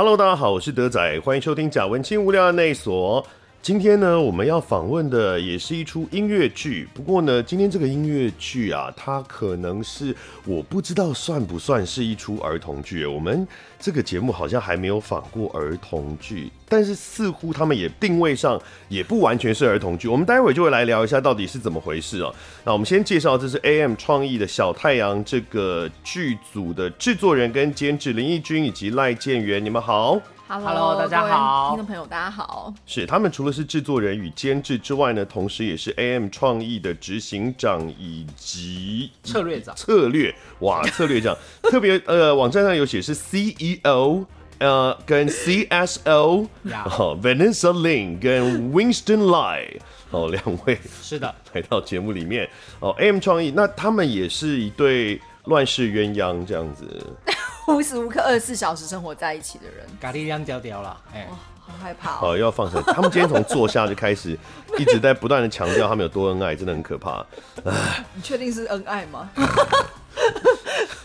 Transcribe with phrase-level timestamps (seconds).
[0.00, 3.26] Hello，大家好，我是德仔，欢迎收听贾文清无聊的内所。
[3.68, 6.88] 今天呢，我们要访问的也是一出音乐剧。
[6.94, 13.04] 不过呢，今天这个音乐剧啊，它可能是我不知道算不算是一出儿童剧。
[13.04, 13.46] 我们
[13.78, 20.08] 这个节目好像还没有访过儿童剧，但是似乎他们也定位上也不完全是儿童剧。
[20.08, 22.34] 我们待会就会来聊一下到底是怎么回事哦。
[22.64, 30.18] 那我们先介绍，这是 AM 创意的小太阳这个剧组的制作人跟监制林义君以及赖建元，你们好。
[30.50, 32.72] Hello，大家好，听众朋友大家好。
[32.86, 39.76] 是他们除了是制作人与监制之外呢，同时也是 AM 创意的执行长以及策略长。
[39.76, 44.24] 策略哇， 策略长特别呃，网站上有写是 CEO
[44.58, 46.48] 呃跟 CSO，
[46.96, 49.66] 哦，Vanessa Lin 跟 Winston Lai
[50.10, 52.48] 哦，两位是的 来到节目里面
[52.80, 56.86] 哦，AM 创意那他们也是一对乱世鸳鸯这样子。
[57.68, 61.28] 无时无刻二十四小时生活在一起的人，咖喱亮雕雕了，哎，
[61.68, 62.16] 好害怕哦。
[62.18, 62.82] 好，又要放生。
[62.88, 64.36] 他们今天从坐下就开始
[64.78, 67.24] 一直在不断的强调他们有多恩爱，真的很可怕。
[68.14, 69.30] 你确定是恩爱吗？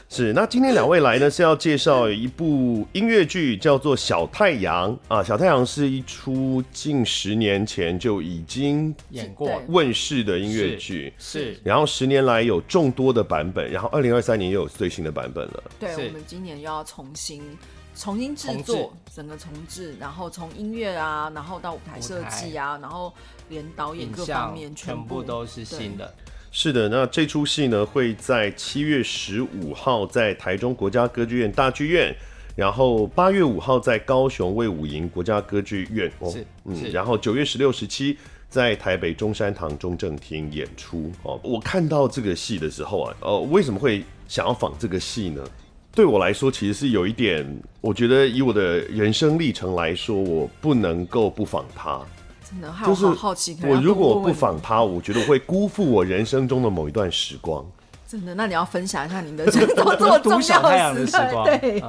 [0.10, 11.60] 是，那今天两位来呢是要介绍一部音乐剧，叫做《小太阳》啊，《小太阳》是一出近十年前就已经演过问世的音乐剧，是。
[11.64, 15.64] 然后十年来有众多的版本，然后二零二三年又有最新的版本了。
[15.80, 17.42] 对，我们今年又要重新
[17.96, 23.14] 重新制作，整个重置，然后从音乐啊，然后到舞台设计啊，然后
[23.50, 26.14] 连导演各方面全部，全部都是新的。
[26.52, 32.16] 是的，那这出戏呢会在七月十五号在台中国家歌剧院大剧院，
[32.56, 38.18] 然后八月五号在高雄卫武营国家歌剧院哦，是嗯，然后九月十六、十七
[38.50, 41.40] 在台北中山堂中正厅演出哦。
[41.44, 45.44] 我看到这个戏的时候啊，呃，为什么会想要仿这个戏呢？
[45.96, 47.46] 对我来说，其实是有一点，
[47.80, 52.02] 我觉得以我的人生历程来说，我不能够不仿他。
[52.86, 57.66] 就是好奇，我如果不仿他，我觉得会辜负我人生中的某一段时光。
[58.08, 58.36] 真的？
[58.36, 61.46] 那你要分享一下你的这么这么重要的时光？
[61.46, 61.84] 对，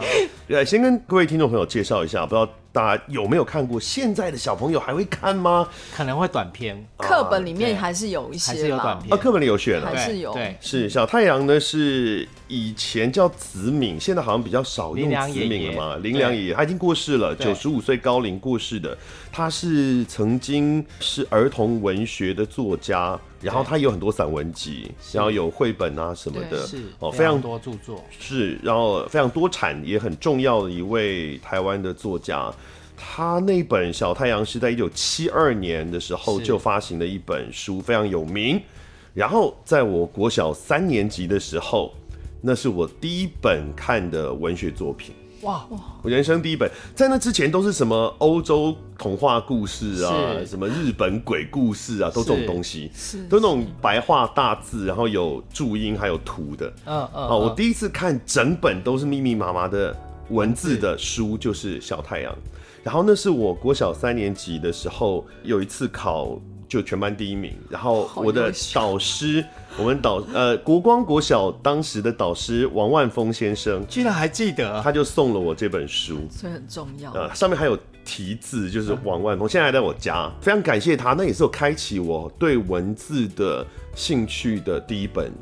[0.48, 3.78] 对，先跟各位听众朋友介绍一下，不知道大家有没有看过？
[3.78, 5.68] 现在的小朋友还会看吗？
[5.94, 10.32] 可能会短片，课本里面还是有一些，还是有短片啊，课本里有选了，还是有。
[10.32, 15.96] 对，是小太阳呢，是以前叫子敏，现在好像比较少用子敏了嘛。
[16.02, 18.98] 林良爷爷他已经过世了，九十五岁高龄过世的。
[19.30, 32.52] 他是曾经是儿童文学的作家，然后他有很多散文集，然后有绘本啊什么的，是哦，非常多著作，是，然后非常多产，也很重要的一位台湾的作家。
[32.96, 38.60] 他那本《小太阳》是在一九七二年的时候就发行的一本书，非常有名。
[39.12, 41.92] 然后在我国小三年级的时候，
[42.40, 45.14] 那是我第一本看的文学作品。
[45.42, 45.78] 哇哇！
[46.02, 56.66] 我人生第一本，在那之前都是什么欧洲童话故事啊，什么日本鬼故事啊，都这种东西，是都那种白话大字，然后有注音还有图的。
[56.86, 57.24] 嗯嗯。
[57.28, 59.94] 啊，我第一次看整本都是密密麻麻的
[60.30, 62.32] 文字的书，就是《小太阳》。
[62.84, 69.44] 然后那是我国小三年级的时候，有一次考就全班第一名，然后我的导师。
[69.76, 77.10] 我们导呃国光国小当时的导师王万峰先生居然还记得，他就送了我这本书，所以很重要。
[77.10, 81.12] 呃，上面还有题字，就是王万峰，现在还在我家，非常感谢他。
[81.14, 83.66] 那也是我开启我对文字的
[83.96, 85.32] 兴趣的第一本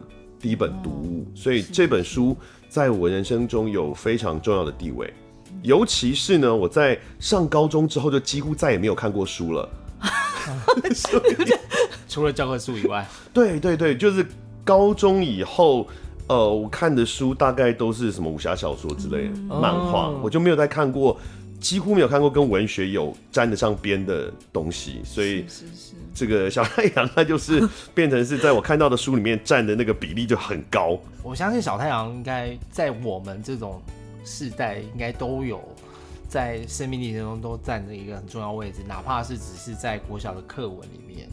[0.40, 2.34] 第一本读物，所以这本书
[2.70, 5.12] 在我人生中有非常重要的地位。
[5.62, 9.68] 尤其是呢，我在上高中之后就几乎再也没有看过书了。
[12.08, 14.26] 除了教科书以外，对对对，就是
[14.64, 15.86] 高中以后，
[16.26, 21.16] 呃，我看的书大概都是什么武侠小说之类的、嗯、漫画，我就没有再看过，
[21.60, 30.98] 几乎没有看过跟文学有沾得上边的东西，所以是是是，这个小太阳它就是变成是在我看到的书里面占的那个比例就很高。
[31.22, 33.80] 我相信小太阳应该在我们这种
[34.24, 35.62] 世代应该都有。
[36.28, 41.28] 在生命历程中都占着一个很重要位置，哪怕是只是在国小的课文里面。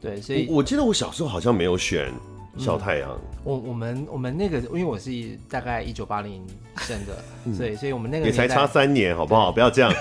[0.00, 2.10] 对，所以我，我记得我小时候好像没有选
[2.56, 3.10] 小太阳。
[3.10, 5.10] 嗯、我我们我们那个，因为我是
[5.48, 6.44] 大概一九八零
[6.76, 9.50] 生的，所以所以我们那个也才差三年，好不好？
[9.52, 9.92] 不要这样，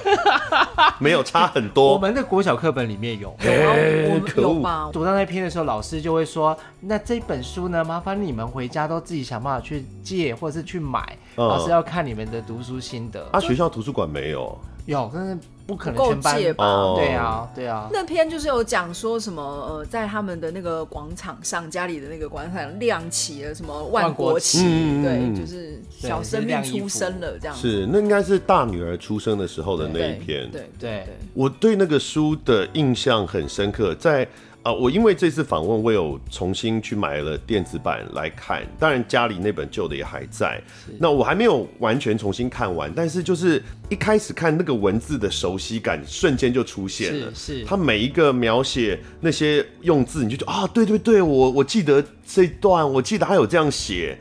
[0.99, 1.93] 没有差很多。
[1.93, 4.91] 我们的国小课本里面有，欸、可恶！
[4.91, 13.27] 读到那篇的时候，老师就会说：“那这本书呢，麻烦你们回家都自己想办法去借，或者是去买。”老师要看你们的读书心得。
[13.31, 14.57] 啊，学校图书馆没有？
[14.89, 15.37] 有，但是
[15.67, 16.65] 不可能全班吧？
[16.65, 17.87] 哦对啊，对啊。
[17.93, 27.61] 那篇就是有讲说什么呃，在他们的那个广场上，家里的那个广场亮起了什么万国旗，国对，就是小生命出生了这样子。
[27.61, 30.49] 是，那应该是大女儿出生的时候的那一篇。
[30.51, 34.27] 对对，对，我对那个书的印象很深刻，在。
[34.61, 38.61] 啊，我因为这次访问，我有重新去买了电子版来看。
[38.77, 40.61] 当然，家里那本旧的也还在。
[40.99, 47.31] 那我还没有完全重新看完，但是就是一开始看那个文字的熟悉感，瞬间就出现了。
[47.33, 47.65] 是，是。
[47.65, 54.17] 他每一个描写那些用字，你就觉得啊，对对对，我我记得这段，我记得他有这样写。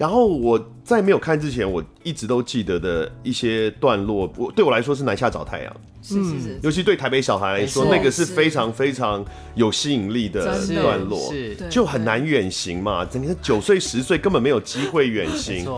[0.00, 5.76] 然后我在没有看之前，我一直都记得的一些段落，我对我来说是南下找太阳。
[6.02, 9.22] 是是是，尤其对台北小孩来说，那个是非常非常
[9.54, 11.30] 有吸引力的段落，
[11.68, 13.04] 就很难远行嘛。
[13.04, 15.70] 整天九岁十岁根本没有机会远行，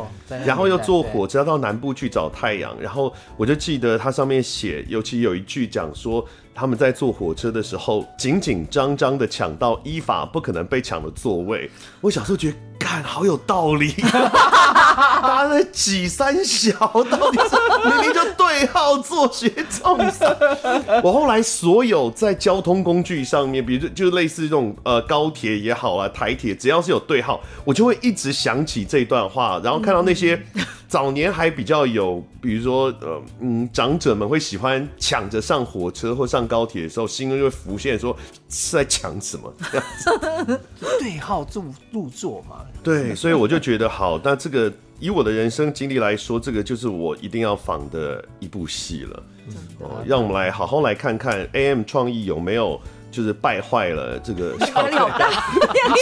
[0.47, 2.73] 然后又坐火车到南部去找太阳。
[2.81, 11.69] 然后我就记得它上面写，尤其有一句讲说，他们在坐火车的时候紧紧张张的抢到依法不可能被抢的座位。
[12.01, 16.73] 我小时候觉得，干好有道理， 大家在挤三小，
[17.05, 19.99] 到底是明明就对号坐学中。
[21.02, 30.40] 我后来所有在交通工具上面，比如就类似这种呃高铁也好啊，台铁只要是有对号，我就会一直想起这段话，然后看到那些
[30.88, 38.17] 早年还比较有，比如说呃嗯长者们会喜欢抢着上火车或上高铁的时候，心中就会浮现说
[38.49, 39.87] 是在抢什么这样
[40.44, 40.61] 子，
[40.99, 42.56] 对号入入座嘛。
[42.83, 49.23] 对，所以我就觉得好，那这个以我的人生经历来说，这个就是我一定要仿的一部戏了。
[49.81, 52.81] 哦，让我们来好好来看看 AM 创意有没有
[53.11, 55.21] 就是败坏了这个 小太阳，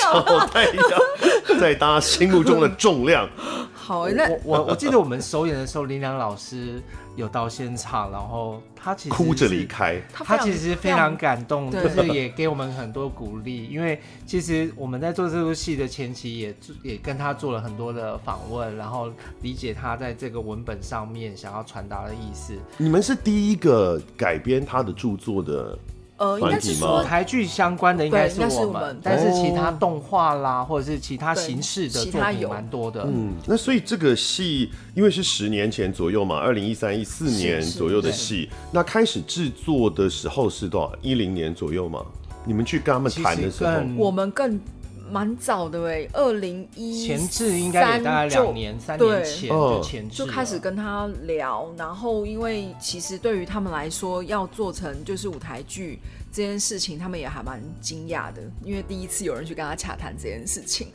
[0.02, 3.26] 小太阳在大家心目中的重量。
[3.90, 6.80] 好，那我我我记得我们首演的时候，林良老师
[7.16, 13.66] 有到现场，然后他其实哭着离开，他其实非常感动，就是也给我们很多鼓励。
[13.66, 16.54] 因为其实我们在做这部戏的前期也，
[16.84, 19.10] 也也跟他做了很多的访问，然后
[19.42, 22.56] 理解他在这个文本上面想要传达的意思。
[22.76, 25.76] 你们是第一个改编他的著作的。
[26.20, 33.04] 呃，应该是说台剧相关的应该是我们，但是其他动画啦，或者是其他形式的作品蛮多的。
[33.06, 40.92] 嗯，那所以这个戏因为是十年前左右嘛，二零一三一四年左右的戏，那开始制作的时候是多少？
[41.00, 42.04] 一零年左右嘛？
[42.44, 44.60] 你们去跟他们谈的时候，我们更
[45.10, 55.98] 蛮早的哎，二零一前置应该也大概两年三年前就前置就开始跟他聊，然后因为其实对于他们来说，要做成就是舞台剧。
[56.32, 60.86] 这件事情他们也还蛮惊讶的，因为第一次有人去跟他洽谈这件事情。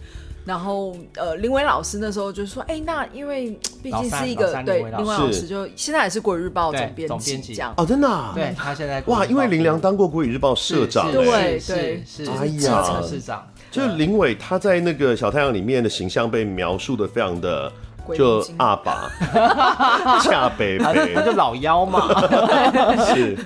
[0.46, 3.50] 然后呃，林伟老师那时候就说：“哎，那因为
[3.84, 7.74] 毕竟是一个对林伟老师，就现在也是国语日报总编辑这样。
[7.76, 13.46] 哦，真的啊，对他现在哇，因为林良当过国语日报社长，对对是，哎呀，社长，
[13.76, 17.72] 就林伟他在那个小太阳里面的形象被描述的非常的
[18.16, 19.10] 就阿爸，
[20.22, 22.08] 恰北北，他就老妖嘛，
[23.14, 23.38] 是。”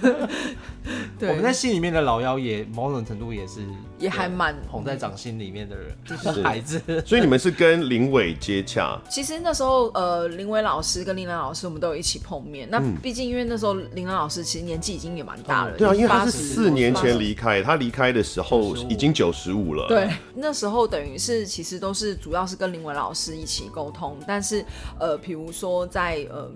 [1.18, 3.62] 对 我们在心里面的老妖也某种程度也是
[3.98, 6.82] 也还蛮捧在掌心里面的人，就是 孩子。
[7.06, 9.00] 所以你们是跟林伟接洽？
[9.10, 12.68] 其实那时候呃，林伟老师跟林兰老师我们都有一起碰面。
[12.70, 19.88] 那毕竟因为那时候林兰老师其实年纪已经也蛮大了，对啊，因为他是四年前离开，他离开的时候已经九十五了。
[19.88, 24.64] 对，那时候等于是其实都是主要是跟林伟老师一起沟通，但是
[25.00, 26.50] 呃，比如说在呃。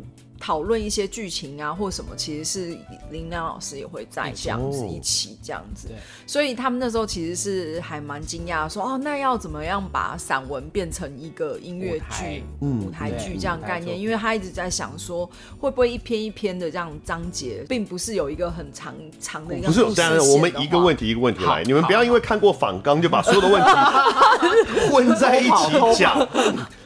[0.43, 2.77] 讨论一些剧情啊，或什么，其实是
[3.09, 5.87] 林良老师也会在这样子一起这样子，
[6.27, 13.97] 所以他们那时候其实是还蛮惊讶，说哦，那要怎么样把散文变成一个音乐剧、舞台剧这样概念？
[13.97, 15.25] 因为他一直在想说，
[15.61, 19.67] 会不会一篇一篇的这样章节，并不是有一个很长长的一个。
[19.67, 26.27] 不是，当然我们一个问题一个问题来，你们不要因为看过反纲就把所有的问题混在一起讲。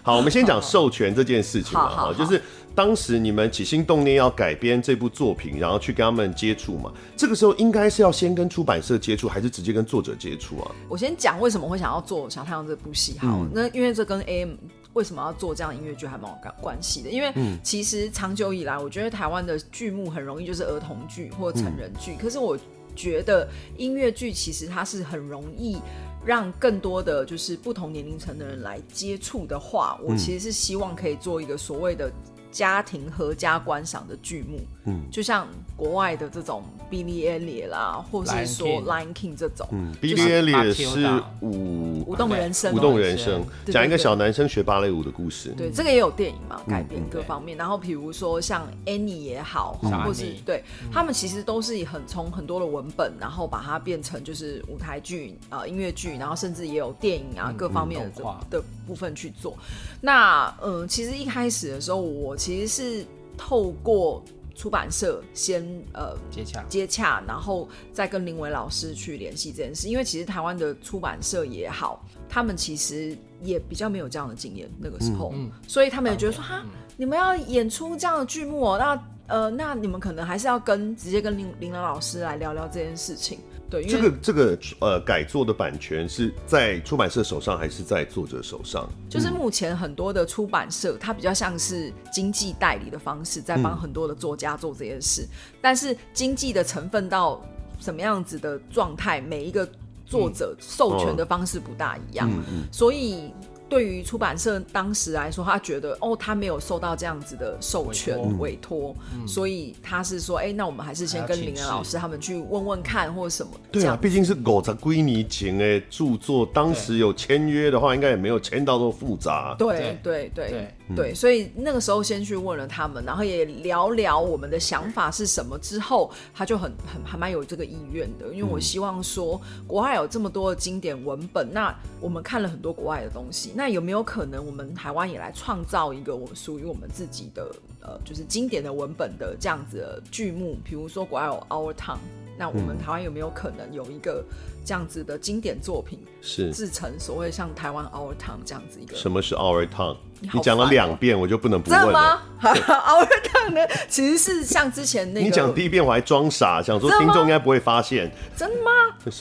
[0.04, 2.40] 好，我们先讲授权这件事情嘛，哈，就是。
[2.78, 6.94] 当时你们起心动念要改编这部作品，然后去跟他们接触嘛？
[7.16, 10.72] 这个时候应该是要先跟出版社接触，还是直接跟作者接触啊？
[10.88, 13.18] 我先讲为什么会想要做《小太阳》这部戏。
[13.18, 14.52] 好，嗯、那因为这跟 AM
[14.94, 17.10] 为什么要做这样音乐剧还蛮有关系的。
[17.10, 22.56] 因为其实长久以来，我觉得台湾的剧目很容易就是儿童剧或成人剧，嗯、可是我
[22.96, 25.80] 觉得音乐剧其实它是很容易
[26.24, 32.12] 让更多的就是不同年龄层的人来接触的话，我其实是希望可以做一个所谓的。
[32.51, 45.53] 家庭合家观赏的剧目，嗯，就像国外的这种 Billy Elliot 啦，或是说 Lion King 这种，嗯，Billy Elliot 是舞舞动人生，舞动人生，讲一个小男生学芭蕾舞的故事。
[45.58, 47.58] 对，这个也有电影嘛，改编各方面。
[47.58, 49.74] 然后比如说像 Annie 也好，
[50.06, 59.58] 或是对他们其实都是很从很多的文本，然后把它变成就是舞台剧啊、音乐剧，然后甚至也有电影啊各方面的的部分去做。
[60.00, 63.06] 那嗯，其实一开始的时候，我其实是
[63.38, 64.24] 透过
[64.58, 69.88] 出版社先呃接洽接洽，然后再跟林伟老师去联系这件事。
[69.88, 76.66] 因为其实台湾的出版社也好，他们其实也比较没有这样的经验，那个时候，嗯、所以他们也觉得说哈，
[76.98, 83.40] 你们要演出这样的剧目哦，那呃，那你们可能还是要跟直接跟林林兰老师来聊聊这件事情。
[83.70, 88.90] 对，这个这个呃改作的版权是在出版社手上还是在作者手上？
[89.10, 95.24] 就是目前很多的出版社，它比较像是经济代理的方式，在帮很多的作家做这件事。
[95.24, 95.30] 嗯、
[95.62, 97.42] 但是经济的成分到
[97.80, 99.68] 什么样子的状态，每一个
[100.06, 103.34] 作者授权的方式不大一样，嗯嗯、所以。
[103.70, 108.96] 对于出版社当时来说，他觉得哦，他没有受到这样子的授权委托，
[109.28, 113.52] 所以他是说，哎，那我们还是先跟林恩老师他们去问问看，或者什么。
[113.72, 119.56] 对啊，毕竟是狗在归你情哎著作，当时有签约的话，应该也没有签到那么复杂。
[119.58, 133.51] 对对对对，所以那个时候先去问了他们，然后也聊聊我们的想法是什么，之后他就很很还蛮有这个意愿的，因为我希望说，国外有这么多的经典文本，那我们看了很多国外的东西。
[133.56, 140.58] 那有没有可能，我们台湾也来创造一个我们属于我们自己的呃，就是经典的文本的这样子的剧目？
[140.63, 141.98] 比如说国外有 Our Tongue，
[142.38, 144.24] 那我们台湾有没有可能有一个
[144.63, 148.96] 这样子的经典作品，是制成所谓像台湾 Our Tongue 这样子一个？
[148.96, 149.98] 什么是 Our Tongue？
[150.20, 151.86] 你讲了两遍，我就不能不问了。
[151.86, 152.22] 真的吗？
[152.41, 155.25] Our Tongue 呢，其实是像之前那个。
[155.25, 158.12] 你讲第一遍我还装傻，想说听众应该不会发现。
[158.36, 158.72] 真的吗？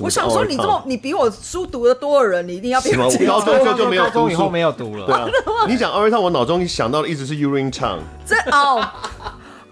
[0.01, 5.07] 我想说你这么你比我书读的多的人，你一定要比我高中就就没有读以后没有读了。
[5.07, 5.29] 对啊，
[5.69, 8.01] 你讲 Our Tongue，我脑中想到的一直是 Uring Tongue。
[8.27, 8.87] 这哦。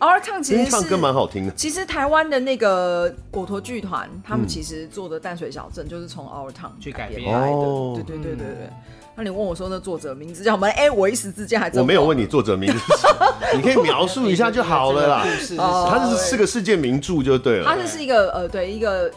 [0.04, 1.52] Our Tongue 其实唱歌蛮好听的。
[1.54, 7.56] 其实台湾的那个果陀剧团，他们其实做的淡水小镇就是从 Our Tongue 去改编来的。
[7.94, 8.70] 对对对对对。
[9.16, 10.66] 那你问我说那作者名字叫什么？
[10.68, 12.78] 哎，我一时之间还真我没有问你作者名字，
[13.56, 15.25] 你可以描述一下就好了啦。
[15.88, 17.64] 它是是个世界名著就对了。
[17.64, 19.11] 它是是一个呃对一个。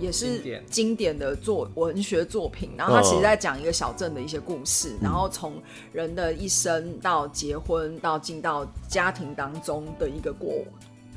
[0.00, 5.60] 也是经典的作文学作品，然后他其实在讲一个小镇的一些故事，然后从
[5.92, 10.52] 人的一生到结婚到进到家庭当中的一个过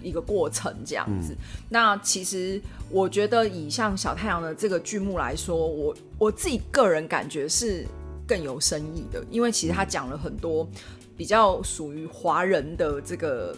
[0.02, 1.36] 一个过程这样子。
[1.70, 7.86] 那其实我觉得以像小太阳的这个剧目来说，我我自己个人感觉是
[8.28, 10.68] 更有深意的，因为其实他讲了很多
[11.18, 13.56] 比较属于华人的这个。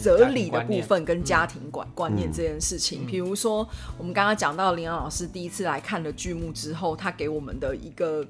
[0.00, 8.24] 哲理的部分跟家庭观观念这件事情，比如说我们刚刚讲到林阳老师第一次来看了剧目之后，他给我们的一个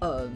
[0.00, 0.28] 呃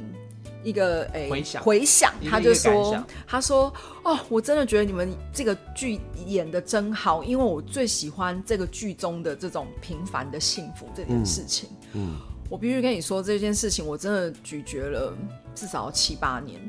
[0.63, 1.29] 一个诶
[1.61, 3.73] 回想他就说他说
[4.05, 11.69] 哦，我真的觉得你们这个剧演的真好，因为我最喜欢这个剧中的这种平凡的幸福这件事情。
[11.93, 12.17] 嗯，
[12.49, 15.13] 我必须跟你说这件事情，我真的咀嚼了
[15.55, 16.61] 至少七八年。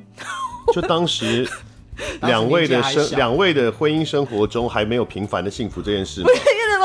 [0.73, 1.47] 就当时。
[2.21, 6.29] 两位的生，两位的婚姻生活中还没有平凡的幸福这件事吗？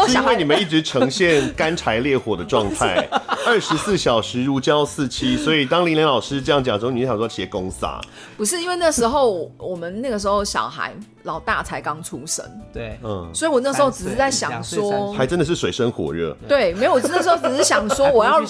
[0.06, 3.08] 是因为你们一直呈现 干柴烈火的状态，
[3.46, 8.00] 二十四小时如胶似漆，所以当林林老师这样讲的时候，你就想说写公撒？
[8.36, 10.92] 不是，因为那时候我们那个时候小孩
[11.22, 18.40] 老大才刚出生，对，嗯，所以我那时候只是在想说，还真的是水深火热，对，没有，我那时候只是想说，我要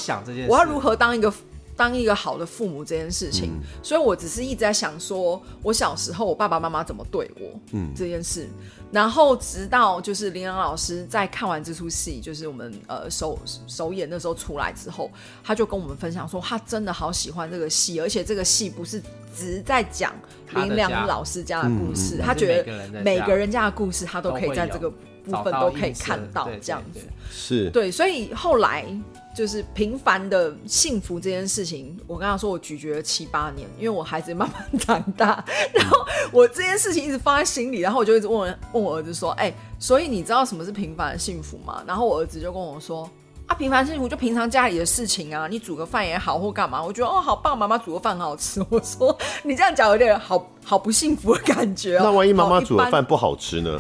[0.49, 1.33] 我要如何当一个。
[1.77, 8.49] 当一个好的父母这件事情，嗯、所以我只是一直在想说，我小时候我爸爸妈妈怎么对我，嗯，这件事。
[8.91, 15.11] 然后直到就是林阳老师在看完这出戏，就是我们呃首首演那时候出来之后，
[15.45, 19.03] 他就跟我们分享说，他真的好喜欢这个戏，而且这个戏不是
[19.37, 20.15] 只在讲
[20.55, 27.69] 林良老师家的故事，他觉得每个人家的故事他都可以在这个部分都可以看到这样子，是。
[27.71, 28.87] 对，所以后来。
[29.37, 35.99] 就是平凡的幸福这件事情，我跟他说，我咀嚼了七八年，因为我孩子慢慢长大， 然后
[36.33, 43.09] 我这件事情一直放在心里，然后我就一直问问我儿子说：“哎、所以你知道什么是平凡的幸福吗？”然后我儿子就跟我说。
[43.47, 48.65] 啊，平凡幸福就平常家里的事情啊，你煮个饭也好或干嘛，我觉得哦，好棒，妈妈煮个饭很好吃。
[48.69, 51.99] 我说你这样讲有点好好不幸福的感觉。
[52.03, 53.79] 那万一妈妈煮的饭不好吃呢？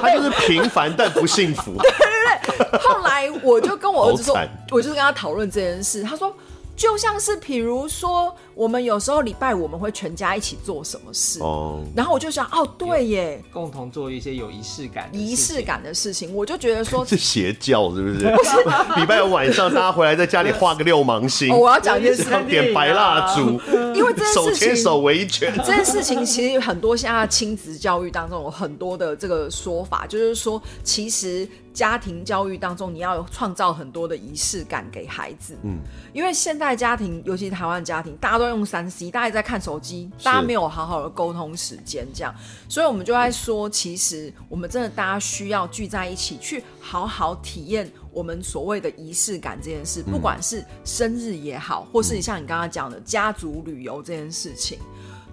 [0.00, 1.72] 他就是平凡但不幸福。
[1.82, 2.78] 对对对。
[2.80, 4.36] 后来我就跟我儿子说，
[4.70, 6.34] 我就是跟他讨论这件事，他说。
[6.76, 11.40] 就像是比如说，我们有时候礼拜五我们会全家一起做什么事。
[11.40, 18.16] 哦，然后我就想，哦，对耶，共同做一些有仪式感、仪式感的事情，我就觉得说 是邪教是不是？
[18.36, 23.58] 不是，礼拜五晚上大家回来在家里画个六芒星，哦、我要讲一件事，点白蜡烛，
[23.94, 31.48] 因为这件事情手牵手围一圈，这件事情其实很多现在亲子教育当中有很多的这个说法，就是说其实。
[31.72, 35.56] 家庭教育当中，你要有创造很多的仪式感给孩子。
[35.62, 35.78] 嗯，
[36.12, 42.34] 因为现代家庭，尤其是台湾家庭，大家都用三 C，大家在看手机，大家没有好好的沟通时间，这样，
[42.68, 54.78] 所以我们就在说，其实我们真的大家需要聚在一起，去好好体验我们所谓的仪式感这件事，不管是生日也好，或是像你刚刚讲的家族旅游这件事情。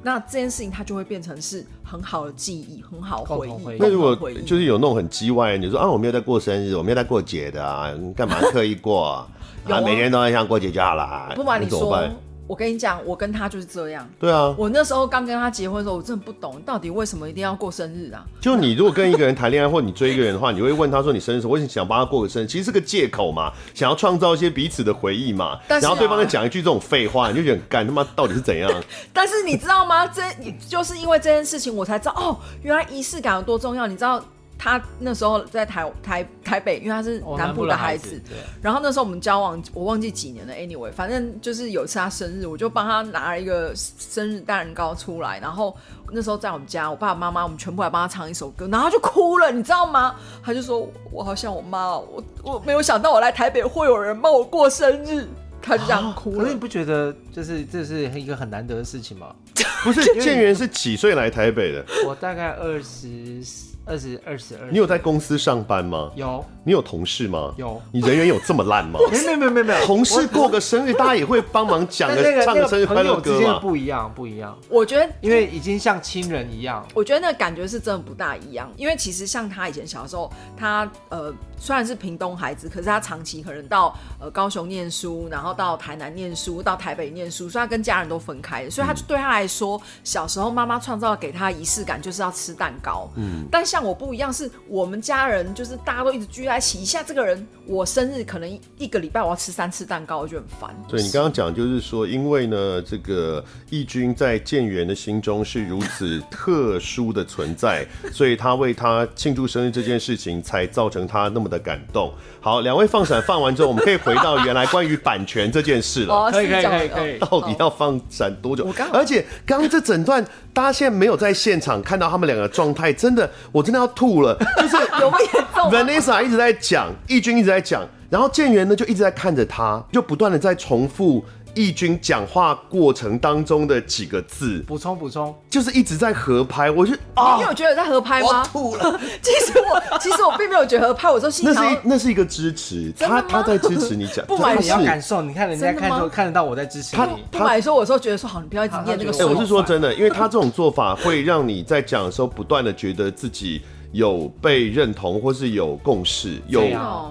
[0.04, 3.78] 那这件事情它就会变成是很好的记忆，很好回忆。
[3.80, 9.28] 那如果就是有那种很叽歪，你说啊，我没有在过生日，我没有在过节的啊，你干嘛特意过 啊？
[9.68, 11.34] 啊，每天都在像过节就好了。
[11.36, 12.08] 不瞒你说。
[12.48, 14.10] 我跟你讲，我跟他就是这样。
[14.18, 18.26] 对啊，我那时候刚跟他结婚的时候，我真的不懂到底为什么一定要过生日啊？
[18.40, 25.60] 就你如果跟一个人谈恋爱，或你追一个人的话，你会问他说你生日时候，我想帮他过个生日，其实是个借口嘛，想要创造一些彼此的回忆嘛。
[25.68, 28.72] 但是啊、然后对方再讲一句这种废话，你就觉得干他妈到底是怎样？
[29.12, 30.08] 但是你知道吗？
[30.08, 30.22] 这
[30.68, 33.86] 就是因为这件事情，我才知道哦，原来仪式感有多重要。
[33.88, 34.24] 你知道？
[34.58, 38.38] 他那时候在台台台北，因为他是南部的孩子，哦、对。
[38.62, 40.54] 然后那时候我们交往，我忘记几年了。
[40.54, 45.40] Anyway，反正就是有一次他生日，我就帮他拿了一个生日蛋糕出来。
[45.40, 45.76] 然后
[46.12, 50.16] 那时候在我们家，我爸爸妈妈我们全部来帮他唱一首歌，然后他就哭了，你知道吗？
[50.44, 55.28] 他就说：“我好像我妈，我我没有想到我来台北会有人帮我过生日。”
[55.60, 56.38] 他就这样哭了。
[56.38, 59.36] 可是你不觉得就是这是一个很难得的事情吗？
[59.84, 61.86] 不是，建元是几岁来台北的？
[62.06, 63.42] 我大概二十。
[63.88, 66.12] 二十二十二，你有在公司上班吗？
[66.16, 66.44] 有。
[66.64, 67.54] 你有同事吗？
[67.56, 67.82] 有。
[67.92, 69.00] 你人缘有这么烂吗？
[69.10, 69.86] 没有没有没有没有。
[69.86, 73.60] 同事过个生日，大家也会帮忙讲个唱个生日快乐歌嘛？
[73.60, 74.58] 不一样不一样。
[74.70, 76.86] 我觉得，因为已经像亲人一样。
[76.94, 78.70] 我觉得那个感觉是真的不大一样。
[78.76, 93.10] 因为其实像他以前小时候，他呃虽然是屏东孩子，可是他长期可能到呃高雄念书，然后到台南念书，到台北念书，所以他跟家人都分开，所以他就对他来说，小时候妈妈创造给他仪式感就是要吃蛋糕。
[93.16, 93.46] 嗯。
[93.50, 94.50] 但像我不一样是。
[94.68, 100.76] 我们家人就是大家都一直聚在一起，一下这个人我生日可能一个礼拜我要吃三次蛋糕，我就很烦。
[100.88, 112.14] 对，你刚刚讲就是说，因为呢，这个义军在建元的心中是如此 特殊的存在，所以他为他庆祝生日这件事情才造成他那么的感动。
[112.42, 116.14] 好，两位放闪放完之后，我们可以回到原来关于版权这件事了。
[116.28, 117.20] 哦，可以可以可以可以。
[117.20, 118.68] 到底要放闪多久？
[118.94, 120.24] 而且刚刚这整段，
[120.54, 124.34] 大家现在没有在现场看到他们两个状态，真的，我真的要吐了。
[124.58, 131.24] 就是有没有严重？Vanessa 一直在讲，义军一直在讲，然后建元呢就一直在看着他，就不断的在重复。
[131.58, 136.70] 义军讲话过程当中的几个字，补充补充，就是一直在合拍。
[136.70, 138.28] 我就啊，你有觉得在合拍吗？
[138.28, 139.00] 我吐了。
[139.22, 144.24] 其实我其实我并没有觉得合拍，我说心里那是那是一个支持，他他在支持你讲。
[144.28, 147.24] 不瞒你要感受，你看人家看就看得到我在支持你。
[147.32, 149.12] 不瞒说，我说觉得说好，你不要一直念那个。
[149.12, 156.62] 哎，我是说真的，因为他这种做法会让你在讲的时候不断的觉得自己有被认同，或是有共识，有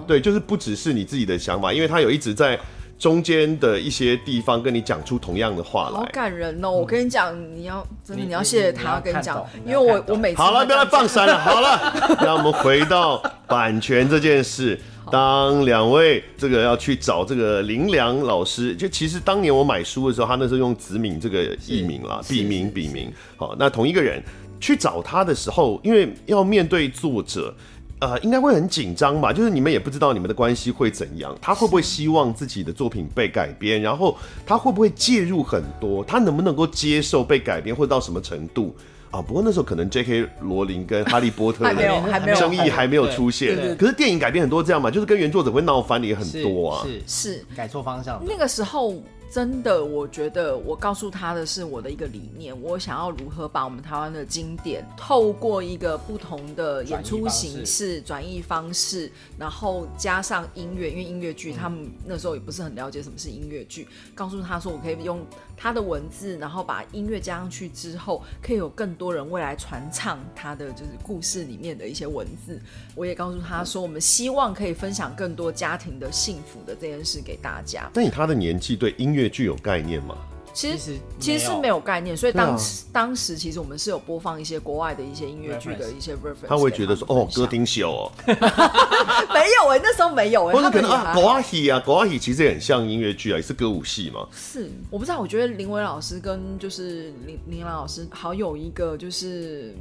[0.07, 2.57] 对，就是不只是你自己的想法，因为他有一直在。
[2.99, 6.71] 中间的一些地方跟你讲出同样的话来，好感人哦！
[6.71, 14.79] 我跟你讲，你要真的你要谢谢他，我跟你讲，因为我我每次好了，不要再放闪了，好了， 让我们回到版权这件事。
[15.09, 23.13] 当两位这个要去找这个林良老师，就其实当年我买书的时候，他那时候用子敏这个艺名啦，笔名笔名。
[23.37, 24.21] 好，那同一个人
[24.59, 27.53] 去找他的时候，因为要面对作者。
[27.99, 29.33] 呃，应该会很紧张吧？
[29.33, 33.81] 就是你们也不知道你们的关系会怎样，他会不会希望自己的作品被改编？
[33.81, 36.03] 然后他会不会介入很多？
[36.03, 38.75] 他能不能够接受被改编，或者到什么程度
[39.09, 39.19] 啊？
[39.19, 40.27] 不过那时候可能 J.K.
[40.41, 43.75] 罗琳跟 哈利波特的争议还没有出现。
[43.75, 46.85] 可是电影改编很多这样嘛，就是跟原作者会闹翻的也很多啊。
[46.85, 48.21] 是是，是改错方向。
[48.27, 48.93] 那个时候。
[49.29, 65.19] 真的，我觉得我告诉他的是我的一个理念，我想要如何把我们台湾的经典透过一个不同的演出形式转译方式，然后加上音乐，因为音乐剧他们那时候也不是很了解什么是音乐剧，告诉他说我可以用
[65.57, 72.61] 他的文字，然后把音乐加上去之后，可以有更多人未来传唱他的就是故事里面的一些文字。
[72.93, 77.89] 我也告诉他说，我们希望可以分享更多家庭的幸福的这件事给大家。
[77.95, 80.15] 那以他的年纪对音乐具有概念吗？
[80.57, 82.89] 其实其实是没有概念，所以当时、对啊。
[82.91, 91.21] 当时其实我们是有播放一些国外的一些音乐剧的一些 reference，他会觉得说哦，歌丁厅秀哦， 没有哎、那时候没有哎、或者可能啊，他们也还好。
[91.21, 94.27] 狗阿喜啊，国阿喜其实也很像音乐剧啊，也是歌舞戏嘛。
[94.31, 99.75] 是，我不知道，我觉得林伟老师跟就是林林兰老师好有一个就是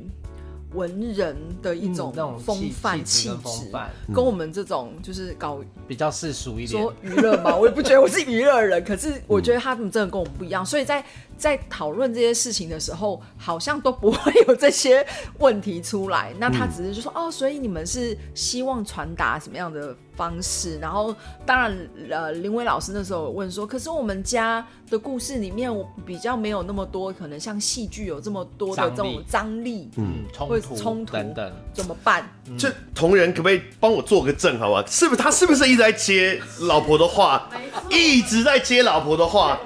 [0.72, 3.70] 文人的一种嗯那种风范气气质
[4.12, 6.82] 跟我们这种就是搞比较世俗一点。
[6.82, 6.92] 说。
[7.02, 11.04] 娱乐嘛，我也不觉得我是娱乐人，可是我觉得他们真的跟我们不一样，所以在
[11.36, 15.06] 在讨论这些事情的时候，好像都不会有这些
[15.38, 16.32] 问题出来。
[16.38, 20.78] 那他只是就说、哦，所以你们是希望传达什么样的方式？
[20.78, 32.28] 然后当然，呃，林伟老师那时候有问说，可是我们家的故事里面，我比较没有那么多，可能像戏剧有这么多的这种张力，嗯，会冲突冲突等等，怎么办？
[32.58, 34.84] 这同仁可不可以帮我做个证，好吧？
[34.88, 37.50] 是不是他是不是一直在接老婆的话，
[37.90, 39.58] 一直在接老婆的话，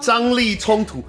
[0.00, 1.02] 张力冲突，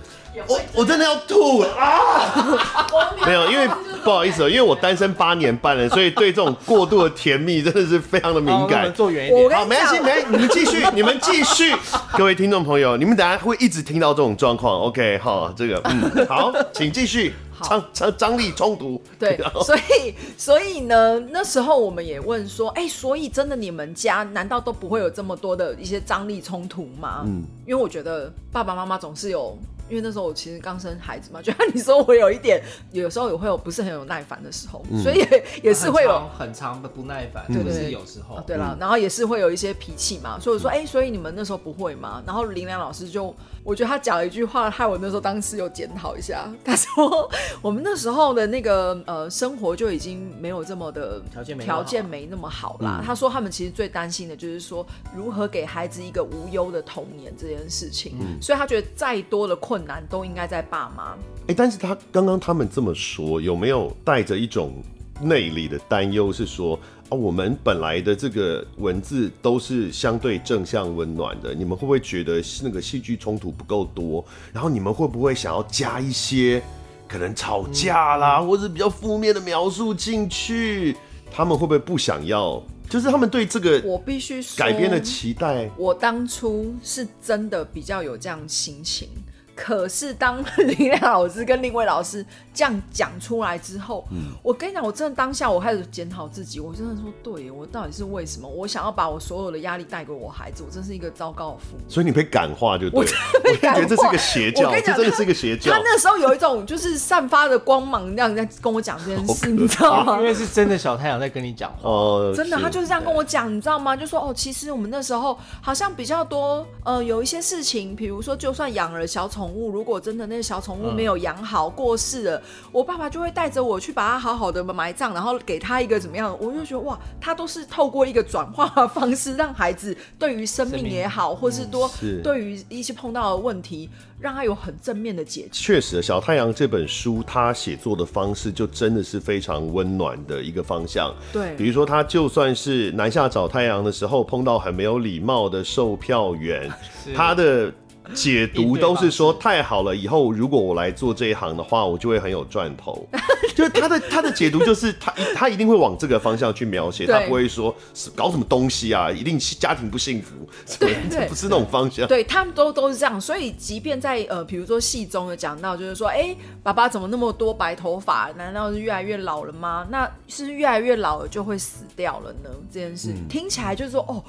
[0.47, 2.87] 我我真的要吐了啊！
[3.25, 3.67] 没有，因为
[4.03, 8.91] 不好意思哦，因为我单身八年半了，所以对这种过度的甜蜜真的是非常的敏感。
[8.93, 9.49] 坐远一点。
[9.57, 11.75] 好，没关系，没关系，你们继续，你们继续，
[12.17, 14.79] 各位听众朋友，你们等下会一直听到这种状况。
[14.81, 27.23] OK，好，这个嗯， 好，请继续，张张张力冲突，对所以所以呢，那时候我们也问说，哎、所以真的你们家难道都不会有这么多的一些张力冲突吗？
[27.25, 29.57] 嗯，因为我觉得爸爸妈妈总是有，
[29.89, 36.27] 因为那时候我其实刚生孩子嘛， 就像你说我有一点，有时候也会有不是很有耐烦的时候，所以也也是会有。
[36.37, 38.43] 很长的不耐烦，对对是有时候啊，。
[38.45, 42.21] 对了，然后也是会有一些脾气嘛，所以我说，哎、所以你们那时候不会吗？
[42.25, 43.33] 然后林良老师就，
[43.67, 47.29] 我觉得他讲了一句话，害我那时候当时有检讨一下，他说
[47.61, 53.03] 我们那时候的那个呃生活就已经没有这么的条件条件没那么好啦。
[53.05, 61.17] 他说他们其实最担心的就是说如何给孩子一个无忧的童年这件事情，所以他觉得再多的困难都应该在爸妈。
[61.47, 64.81] 哎、但是他刚刚他们这么说，有没有带着一种
[65.19, 66.31] 内里的担忧？
[66.31, 74.23] 是说啊，我们本来的这个文字都是相对正向温暖的，你们会不会觉得那个戏剧冲突不够多？
[74.51, 76.61] 然后你们会不会想要加一些
[77.07, 80.97] 可能吵架啦，或者比较负面的描述进去？
[81.31, 82.61] 他们会不会不想要？
[82.89, 85.69] 就是他们对这个我必须，改编的期待。
[85.77, 89.09] 我当初是真的比较有这样心情，
[89.57, 98.47] 可是当林亮老师跟另位老师这样讲出来之后，嗯我跟你讲，我真的当下我开始检讨自己，我真的说，对我到底是为什么？
[98.47, 101.83] 我想要把我所有的压力带给我孩子，我真是一个糟糕的父母。
[101.89, 105.79] 所以你被感化就对了，我真的被感化我觉得这是个邪教，我跟你讲这真的是一个邪教他。
[105.79, 110.23] 那时候有一种就是散发的光芒，那样在跟我讲这件事，你知道吗因？
[110.23, 111.89] 为是真的小太阳在跟你讲话。
[111.89, 113.95] 哦，真的，他就是这样跟我讲，你知道吗？
[113.95, 126.35] 就说哦，其实我们那时候好像比较多，呃，有一些事情，比如说，就算养了小宠物，如果真的那个小宠物没有养好、过世了，我爸爸就会带着我去把它好好的埋葬，然后给他一个怎么样？
[126.39, 135.49] 我就觉得哇，他都是透过一个转化的方式，让孩子对于生命也好，或是多是对于一些碰到的问题，让他有很正面的解决。
[135.51, 141.13] 确实，《小太阳》这本书，他写作的方式就真的是非常温暖的一个方向。
[141.31, 146.71] 对比如说他就算是南下找太阳的时候，碰到很没有礼貌的售票员，
[147.15, 147.71] 他的
[148.13, 153.07] 解读都是说太好了，以后如果我来做这一行的话，我就会很有赚头。
[153.55, 160.47] 就是他的他的解读就是他他一定会往这个方向去描写，他不会说是搞什么东西啊，一定家庭不幸福，
[160.79, 160.93] 对
[161.27, 162.07] 不是那种方向。
[162.07, 168.31] 对他们都都是这样，所以即便在呃，比如说戏中有讲到，就是说，哎，爸爸怎么那么多白头发？
[168.37, 169.87] 难道是越来越老了吗？
[169.89, 172.49] 那是越来越老了就会死掉了呢？
[172.71, 174.23] 这件事、嗯听起来就是说，哦。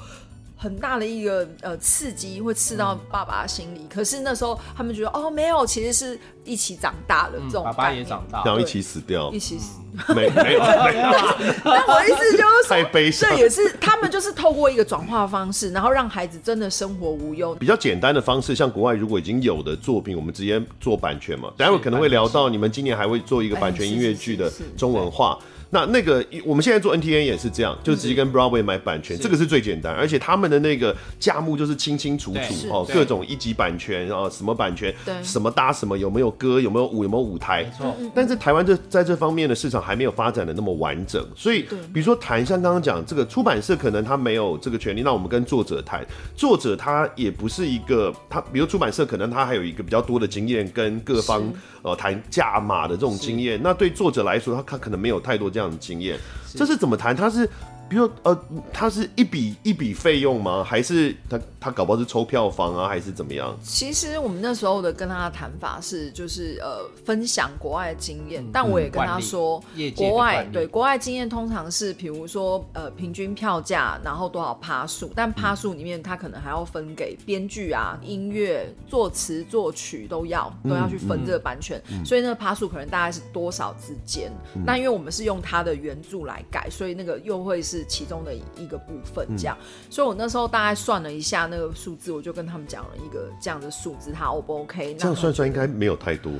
[0.61, 9.79] 很大的一个呃刺激会刺到爸爸心里，可是那时候他们觉得哦没有，其实是一起长大的、这种嗯爸爸也长大然后一起死掉一，起死。
[10.09, 10.65] 没没有没
[11.01, 11.11] 有。
[11.63, 17.55] 但我的意思就是说，太悲伤这也是他们就是透过一个转化方式，然后让孩子真的生活无忧。
[17.55, 21.51] 比较简单的方式，像国外如果已经有的作品，我们直接做版权嘛。
[21.57, 25.39] 待会可能会聊到你们今年还会做一个版权音乐剧的哎是是是是中文化。
[25.71, 41.61] 那那个我们现在做 NTN 也是这样，就直接跟 Broadway 买版权，这个是最简单，而且他们的那个价目就是清清楚楚哦，各种一级版权，然后什么版权对，什么搭什么，有没有歌，有没有舞，有没有舞台，没错，嗯但是台湾这在这方面的市场还没有发展的那么完整，所以
[41.93, 46.05] 比如说谈像刚刚讲这个出版社可能他没有这个权利，那我们跟作者谈，
[46.35, 51.43] 作者他也不是一个他，比如出版社可能他还有一个比较多的经验跟各方
[51.83, 56.19] 呃谈价码的这种经验，那对作者来说他他可能没有太多这样的经验，
[56.55, 57.15] 这是怎么谈？
[57.15, 57.49] 他是
[57.89, 58.39] 比如说呃，
[58.71, 60.63] 他是一笔一笔费用吗？
[60.63, 63.57] 还是他他搞不好是抽票房啊，还是怎么样？
[63.63, 69.61] 其实我们那时候的跟他的谈法是，就是呃，分享国外的经验，嗯、但我也跟他说，
[69.95, 84.31] 国外对国外经验通常是，比如说呃，平均票价，然后多少趴数，但趴数里面他可能还要分给编剧啊、音乐、作词、作曲都要都要去分这个版权，嗯嗯、所以那个趴数可能大概是多少之间。
[84.55, 89.57] 嗯、那因为我们是用他的原著来改，所以那个又会是其中的一个部分这样。
[89.61, 94.95] 嗯、所以我那时候大概算了一下那个数字，我就跟他们讲了一个这样的数字，他 O 不 OK？
[94.95, 96.31] 这样算算应该没有太多。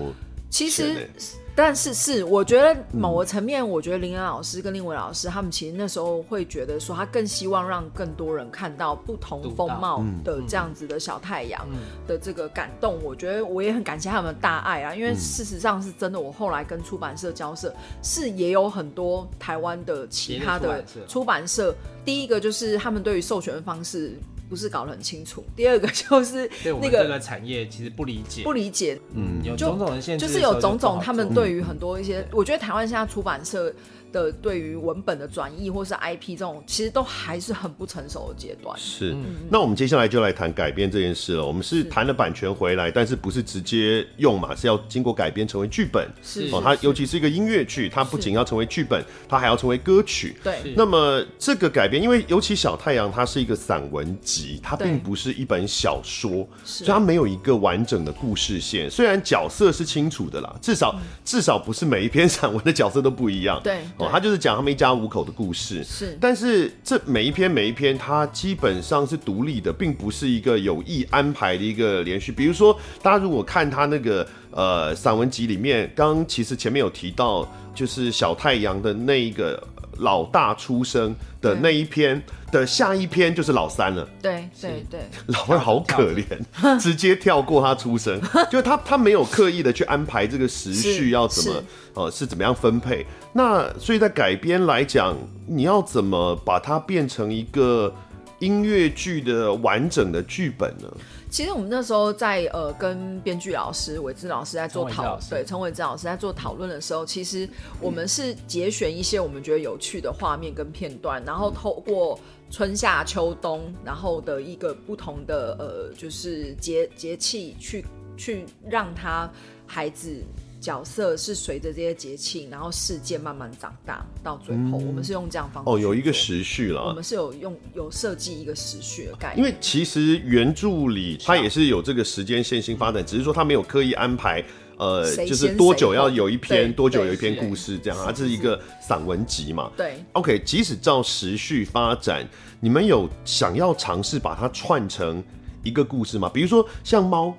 [0.50, 1.10] 其实。
[1.56, 11.68] 但是是，我觉得某个层面，我觉得林良老师跟令维老师他们其实那时候会觉得说，他更希望让更多人看到不同风貌的这样子的小太阳
[12.08, 12.98] 的这个感动。
[13.04, 16.18] 我觉得我也很感谢他们的大爱啊，因为事实上是真的。
[16.18, 21.76] 我后来跟出版社交涉，是也有很多台湾的其他的出版社。
[22.06, 24.18] 第一个就是他们对于授权的方式。
[24.50, 25.46] 不是搞得很清楚。
[25.56, 26.50] 第二个 就是
[26.82, 33.74] 那个这个产业其实不理解，不理解，嗯，有种种的限制，就是有种种他们对于很多一些，我觉得台湾现在出版社。
[34.12, 38.78] 的对于文本的转译或是 IP 这种，其实都还是很不成熟的阶段。
[38.78, 41.46] 是，嗯、那我们接下来就来谈改编这件事了。
[41.46, 44.56] 我们是谈了版权回来，是但是不是直接用嘛？
[44.56, 46.08] 是要经过改编成为剧本。
[46.22, 50.36] 是哦，它尤其是一个音乐剧，它不仅要成为剧本，它还要成为歌曲。
[50.44, 50.74] 对。
[50.76, 58.90] 那么这个改编，因为尤其小太阳，它是一个散文集，它并不是一本小说，所以它没有一个完整的故事线。
[58.90, 63.62] 虽然角色是清楚的啦，至少、嗯、至少不是每一篇散文的角色都不一样。
[63.64, 63.82] 对。
[64.00, 66.18] 哦，他就是讲他们一家五口的故事，是。
[66.20, 72.32] 但是这每一篇每一篇，它基本上是独立的，并不是一个有意安排的一个连续。
[72.32, 79.62] 比如说，大家如果看他那个呃散文集里面，刚刚其实前面有提到，就是小太阳的那一个。
[80.00, 84.08] 老大出生的那一篇的下一篇就是老三了。
[84.22, 93.06] 对对对，老二好可怜，直接跳过他出生， 就他他没有刻意的去安排这个时序要怎么、呃、是怎么样分配。
[93.34, 95.16] 那所以在改编来讲，
[95.48, 97.94] 你要怎么把它变成一个
[98.40, 100.88] 音乐剧的完整的剧本呢？
[101.30, 107.48] 其实我们那时候在呃跟编剧老师伟志老师在做讨对陈伟志老师在做讨论的时候，其实
[107.80, 117.86] 我们是节选一些我们觉得有趣的画面跟片段，然后透过春夏秋冬，然后的一个不同的呃就是节节气去
[118.18, 119.32] 去让他
[119.68, 120.24] 孩子。
[120.60, 126.84] 角色是随着这些节庆，然后事件慢慢长大，到最后、嗯、我们是用这样方式哦，有一个时序了。
[126.84, 129.38] 我们是有用有设计一个时序的概念。
[129.38, 134.44] 因为其实原著里它也是有这个时间线性发展，只是说它没有刻意安排，
[134.78, 139.72] 呃，就是多久要有一篇，多久有一篇故事这样，它是一个散文集嘛。
[139.78, 142.28] 对，OK，即使照时序发展，
[142.60, 145.24] 你们有想要尝试把它串成
[145.64, 146.30] 一个故事吗？
[146.34, 147.34] 比如说像猫。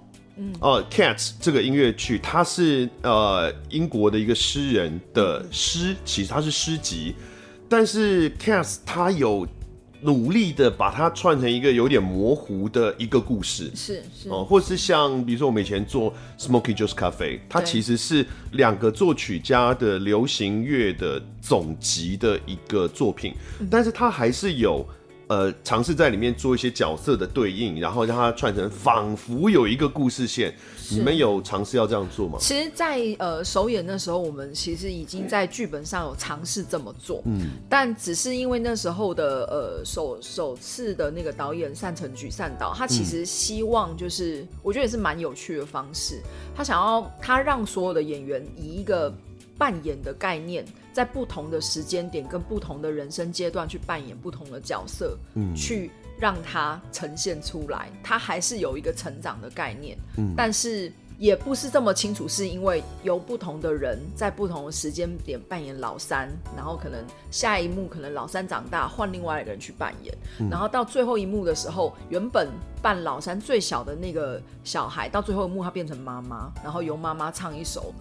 [0.61, 7.15] 呃、uh，Cats 这个音乐剧，它是呃英国的一个诗人的诗，其实它是诗集，
[7.69, 9.47] 但是 Cats 它有
[10.01, 14.29] 努力的把它串成一个有点模糊的一个故事，是是。
[14.31, 23.35] 哦、呃，或是像比如说我们以前做 Smoky Joe's Cafe，它其实是两个作曲家的流行乐的总集的一个作品，
[23.71, 24.87] 但是它还是有。
[25.31, 30.53] 呃，尝试在里面做一些角色的对应，然后让它串成仿佛有一个故事线。
[30.91, 32.37] 你们有尝试要这样做吗？
[32.41, 37.23] 其实在，在呃首演那时候，我们其实已经在剧本上有尝试这么做。
[37.27, 46.21] 嗯，但只是因为那时候的呃首首次的那个导演单成举单导，他其实希望就是，嗯、我觉得也是蛮有趣的方式。
[46.57, 49.15] 他想要他让所有的演员以一个
[49.57, 57.89] 扮演的概念，在不同的时间点跟不同的人生阶段去扮演不同的角色，嗯，去让它呈现出来。
[58.03, 72.49] 它还是有一个成长的概念，嗯，但是也不是这么清楚，是因为由不同的人在不同的时间点扮演老三，然后可能下一幕可能老三长大换另外一个人去扮演，嗯，然后到最后一幕的时候，原本。
[72.83, 77.93] 扮老三最小的那个小孩，到最后一幕他变成妈妈，然后由妈妈唱一首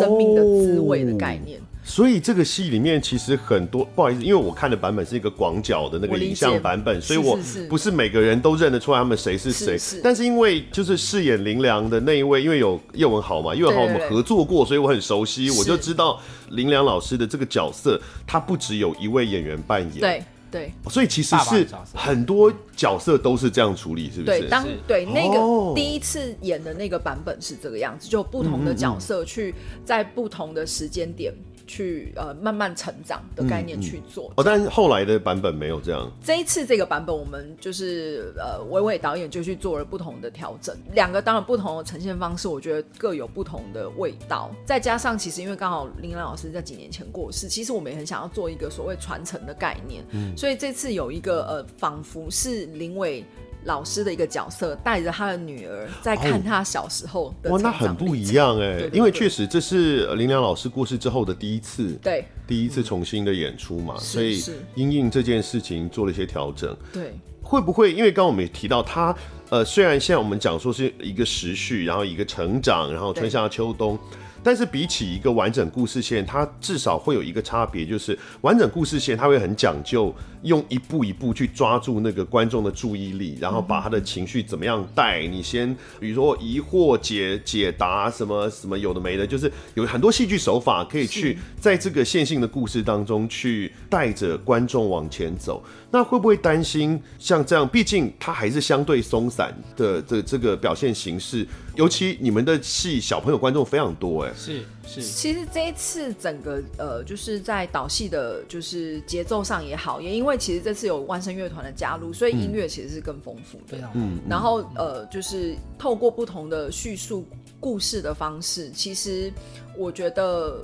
[0.00, 1.60] 生命的滋味的概念。
[1.60, 9.76] 哦、所以这个戏里面其实很多，不好意思，因为我看的版本是一个广角的那个影像版本，所以我不是每个人都认得出来他们谁是谁。
[9.76, 16.18] 是是，但是因为就是饰演林良的那一位，因为有叶文豪嘛，叶文豪我们合作过，所以我很熟悉，我就知道
[16.50, 20.00] 林良老师的这个角色，他不只有一位演员扮演。
[20.00, 20.22] 对。
[20.50, 24.38] 对，所以其实是很多角色都是这样处理，是不是？
[24.38, 29.52] 对，当对那个第一次演的那个版本是这个样子，就不同的角色去
[29.84, 31.34] 在不同的时间点
[31.66, 34.32] 去呃慢慢成长的概念去做。
[34.36, 36.10] 哦，但后来的版本没有这样。
[36.22, 40.76] 这一次这个版本，我们就是呃，伟伟导演就去做了不同的调整。
[40.92, 44.50] 两个当然不同的呈现方式，我觉得各有不同的味道。
[44.64, 50.04] 再加上其实因为刚好林兰老师在几年前过世，其实我们也很想要做一个所谓传承的概念。
[50.10, 53.24] 嗯，所以这次有一个呃，仿佛是林伟。
[53.64, 64.42] 老师的一个角色，带着他的女儿在看他小时候的、哦、哇，那很不一样哎，因为确实这是林良老师过世之后的第一次，对，第一次重新的演出嘛，嗯、所以
[64.74, 66.76] 因应这件事情做了一些调整。
[66.92, 69.14] 对，会不会因为刚刚我们也提到他，
[69.50, 73.98] 呃，虽然现在我们讲说是一个时序，然后一个成长，然后春夏秋冬。
[74.44, 85.26] 但是比起一个完整故事线，它至少会有一个差别，就是完整故事线它会很讲究用一步一步去抓住那个观众的注意力，然后把他的情绪怎么样带。
[85.26, 95.64] 你先比如说疑惑解解答什么什么有的没的，就是有很多戏剧手法可以去在这个线性的故事当中去带着观众往前走。
[95.90, 97.66] 那会不会担心像这样？
[97.66, 105.02] 毕竟它还是相对松散的这这个表现形式，尤其你们的戏小朋友观众非常多，哎，是是。
[105.02, 113.78] 其实这一次整个呃，就是在导戏的，就是节奏上也好，也因为其实这次有万声乐团的加入，所以音乐其实是更丰富的。
[113.94, 114.18] 嗯。
[114.28, 117.26] 然后呃，就是透过不同的叙述
[117.58, 119.32] 故事的方式，其实
[119.76, 120.60] 我觉得，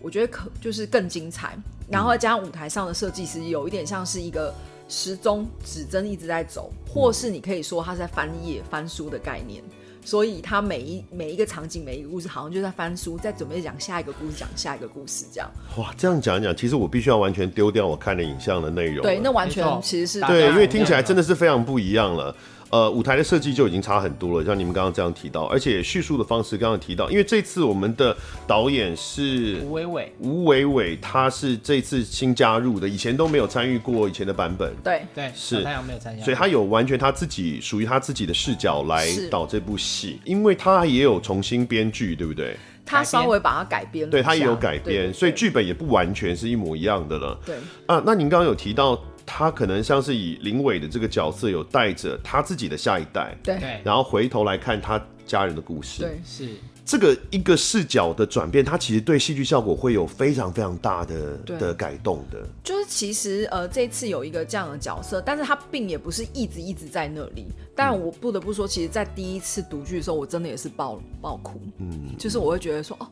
[0.00, 1.58] 我觉得可就是更精彩。
[1.90, 4.54] 然后加上舞台上的设计师，有一点像是一个
[4.88, 9.62] 时钟指针一直在走，或是你可以说他在翻页翻书的概念。
[10.04, 15.50] 所以他每一每一个场景，每一个故事，好像就在翻书，在准备讲下一个故事，讲下一个故事这样。
[15.76, 19.02] 哇，这样讲一讲，其实我必须要完全丢掉我看的影像的内容。
[19.02, 22.34] 对，那完全其实是对，因为听起来真的是非常不一样了。
[22.70, 42.56] 呃，舞台的设计就已经差很多了，像你们刚刚这样提到，而且叙述的方式刚刚提到，因为这次我们的导演是吴伟伟，吴伟伟他是这次新加入的，以前都没有参与过以前的版本，对对，是太阳没有参加，所以他有完全他自己属于他自己的视角来导这部戏，因为他也有重新编剧，对不对？
[42.86, 47.36] 他稍微把它改编，对他也有改编，所以剧本也不完全是一模一样的了。
[47.44, 47.56] 对
[47.86, 48.96] 啊，那您刚刚有提到。
[49.32, 56.48] 他可能像是以林伟的这个角色，有带着他自己的下一代，对，然后回头来看他家人的故事，对，是。
[56.84, 62.44] 这个一个视角的转变，它其实对戏剧效果会有非常非常大的的改动的。
[62.64, 67.46] 就是其实呃，这次有一个这样的角色，但是他并也不是一直一直在那里。
[67.76, 73.06] 但我不得不说，其实，在第一次读剧的时候，我真的也是爆爆哭，嗯，就是我会觉得说，哦，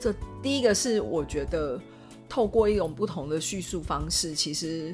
[0.00, 1.80] 这第一个是我觉得
[2.28, 4.92] 透过一种不同的叙述方式，其实。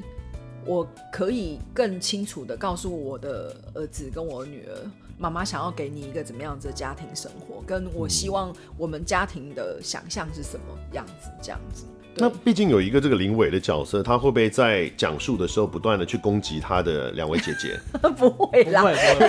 [0.67, 11.85] 我可以更清楚的告诉我的儿子跟我女儿，妈妈想要给你一个怎么样子的家庭生活，跟我希望我们家庭的想象是什么样子，这样子。
[12.19, 17.79] 那毕竟有一个这个林伟的角色，他会不会在讲述的时候不断的去攻击他的两位姐姐？
[18.17, 18.83] 不会啦，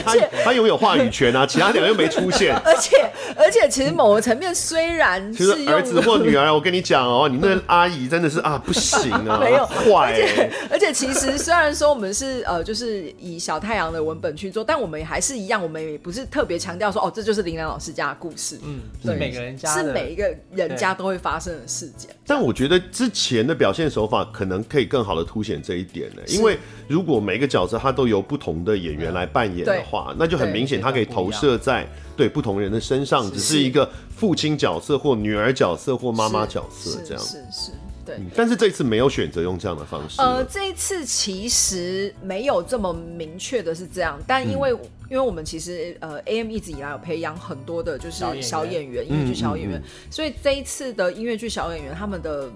[0.05, 2.57] 他他拥有话语权啊，其他两个又没出现。
[2.65, 2.97] 而 且
[3.37, 10.23] 而且，其实某个层面虽然是其实儿子或女儿，我跟你讲哦，你那个阿姨真的是啊不行啊， 没有坏、欸。
[10.23, 18.59] 而且而且，其实虽然说我们是呃，就是以小太阳的文本去做，但我们也还是一样，我们也不是特别强调说哦，这就是林良老师家的故事。
[18.65, 22.11] 嗯，是每个人家是每一个人家都会发生的事件。
[22.27, 22.78] 但我觉得。
[22.93, 31.87] 之前的表现手法可能可以更好的凸显这一点呢，因为如果每个角色他都由不同的演员来扮演的话，那就很明显他可以投射在
[32.17, 37.23] 对不同人的身上，只是一个父亲角色或女儿角色或妈妈角色这样。
[37.23, 37.71] 是是，
[38.05, 38.19] 对。
[38.35, 40.21] 但是这一次没有选择用这样的方式。
[40.21, 44.71] 呃，这一次其实没有这么明确的是这样，但因为
[45.11, 52.51] 因为我们其实呃，AM 一直以来有培养很多的就是小演员，音乐剧小演员，所以这一次的音乐剧小演员他们的。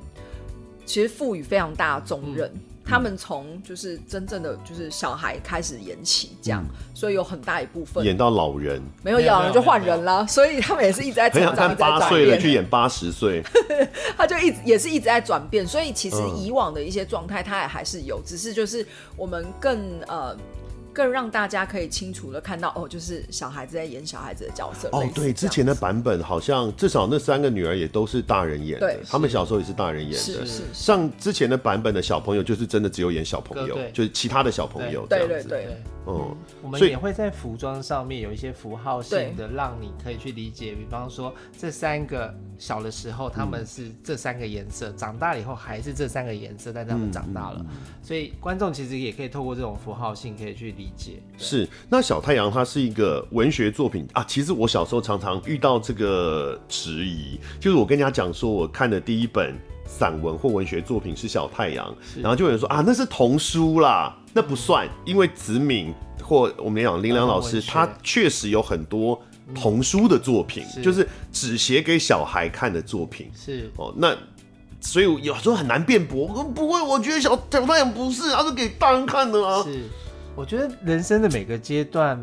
[0.85, 13.43] 其实赋予非常大的重任，嗯、他们从就是真正的就是小孩开始演起，这样，嗯、所以有很大一部分演到老人，没有演老人就换人了，所以他们也是一直在成长，很想看八岁了去演八十岁，
[14.17, 20.37] 他就一直也是一直在转变，所以其实以往的一些状态他也还是有，只是就是我们更呃。
[20.93, 25.09] 更让大家可以清楚的看到哦，就是小孩子在演小孩子的角色哦。
[25.15, 30.19] 对，之前的版本好像至少那三个女儿也都是大人演的，对，他们小时候也是大人演的。
[30.19, 30.63] 是是。
[30.73, 35.35] 像之前的版本的小朋友，就是真的只有演小朋友，就是其他的小朋友这样子。
[35.35, 35.83] 对对对。
[36.07, 40.75] 嗯，我们也会在服装上面有一些符号性的，让你可以去理解。
[40.75, 47.65] 比方说，这三个小的时候他们是这三个颜色，长大了以后还是这三个颜色，但他们长大了，
[48.03, 51.23] 所以观众其实也可以透过这种符号性可以去理解。
[51.39, 54.25] 是，那小太阳它是一个文学作品啊。
[54.25, 59.55] 其实我小时候常常遇到这个质疑，就是我跟人家讲说，我看的第一本
[59.99, 69.21] 散文或文学作品是小太阳，然后就有人说啊，那是童书啦，那不算，因为子敏或我们讲林良老师，他确实有很多
[69.55, 73.31] 童书的作品，是就是只写给小孩看的作品。
[73.35, 74.17] 是哦，那
[74.81, 76.27] 所以有时候很难辩驳。
[76.55, 79.63] 不会，我觉得小小太阳不是，他是给大人看的啊。
[79.63, 79.83] 是，
[80.35, 82.19] 我觉得人生的每个阶段。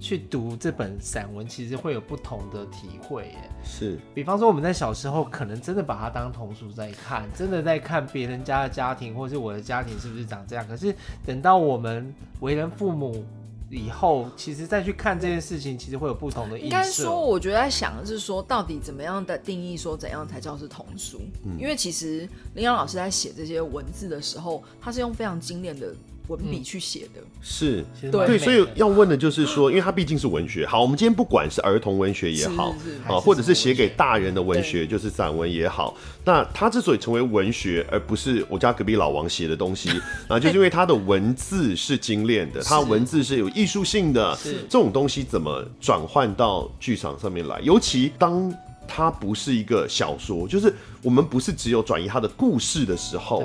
[0.00, 3.50] 去读这本散文，其实会有不同的体会耶。
[3.62, 10.66] 是，比方说我们在小时候，可能真的把它当童书在看，真的在看别人家的家庭，或是我的家庭是不是长这样。
[10.66, 10.94] 可是
[11.26, 13.22] 等到我们为人父母
[13.68, 16.64] 以后，其实再去看这件事情，其实会有不同的意思。
[16.64, 21.20] 应该说，我觉得在想的是说，到底怎么样的定义，说怎样才叫是童书？
[21.44, 25.94] 嗯，因为其实林阳老师在写这些文字的时候，他是用非常精炼的。
[26.30, 27.84] 文笔去写的，是。
[28.12, 30.64] 对，所以要问的就是说，因为它毕竟是文学。
[30.64, 32.72] 好，我们今天不管是儿童文学也好，
[33.08, 39.90] 啊，或者是写给大人的文学，就是散文也好，那它之所以成为文学，而不是我家隔壁老王写的东西，
[40.28, 44.58] 啊，就是因为它的文字是精炼的，它文字是有艺术性的，是。
[44.68, 47.58] 这种东西怎么转换到剧场上面来？
[47.62, 48.54] 尤其当
[48.86, 50.72] 它不是一个小说，就是
[51.02, 53.42] 我们不是只有转移它的故事的时候，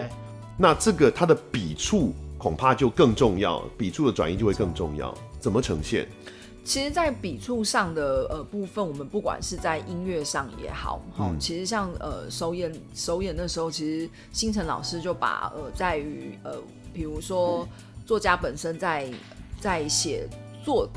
[0.56, 2.14] 那这个它的笔触。
[2.46, 5.12] 恐怕就更重要，笔触的转移就会更重要。
[5.40, 6.08] 怎么呈现？
[6.64, 16.62] 其实，在笔触上的呃部分，我们不管是在音乐上也好，哈、嗯，其实像呃首演首演的时候，其实星辰老师就把呃在于呃，
[16.94, 17.68] 比如说
[18.06, 19.12] 作家本身在
[19.60, 20.30] 在写
[20.64, 20.88] 作，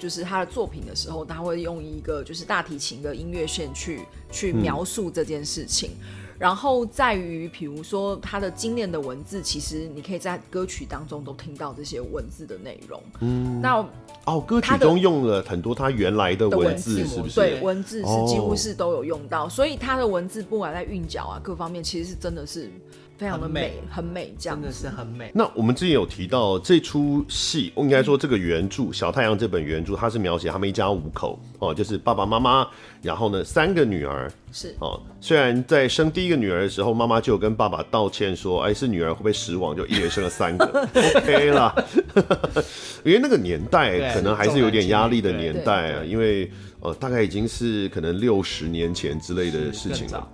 [0.00, 4.00] 就是他的作品的时候，他会用一个就是大提琴的音乐线去
[4.32, 5.90] 去描述这件事情。
[6.00, 13.02] 嗯然后在于，比如说他的精炼的文字，其实你可以在歌曲当中都听到这些文字的内容。
[13.20, 13.84] 嗯，那
[14.24, 17.34] 哦，歌曲中用了很多他原来的文字，是不是？
[17.34, 22.70] 对，文字是几乎是都有用到，哦、所以他的文字不管在韵脚啊各方面，其实是真的是。
[23.18, 25.30] 非常的美，很美，这样真的是很美。
[25.34, 32.68] 那我们之前有提到这出戏，我应该说这个原著《小太阳》这本原著，它是描写他们一家五口哦，就是爸爸妈妈，
[33.00, 35.00] 然后呢三个女儿是哦。
[35.20, 40.66] 虽然在生第一个女儿的时候，妈妈就有跟爸爸道歉说，哎，是女儿会不会失望，就一人生了三个，
[41.16, 41.74] OK 啦。
[43.02, 46.50] 因为那个年代可能还是有点压力的年代啊，因为。
[46.86, 50.28] 呃，大概已经是可能六十年前之类的事情了。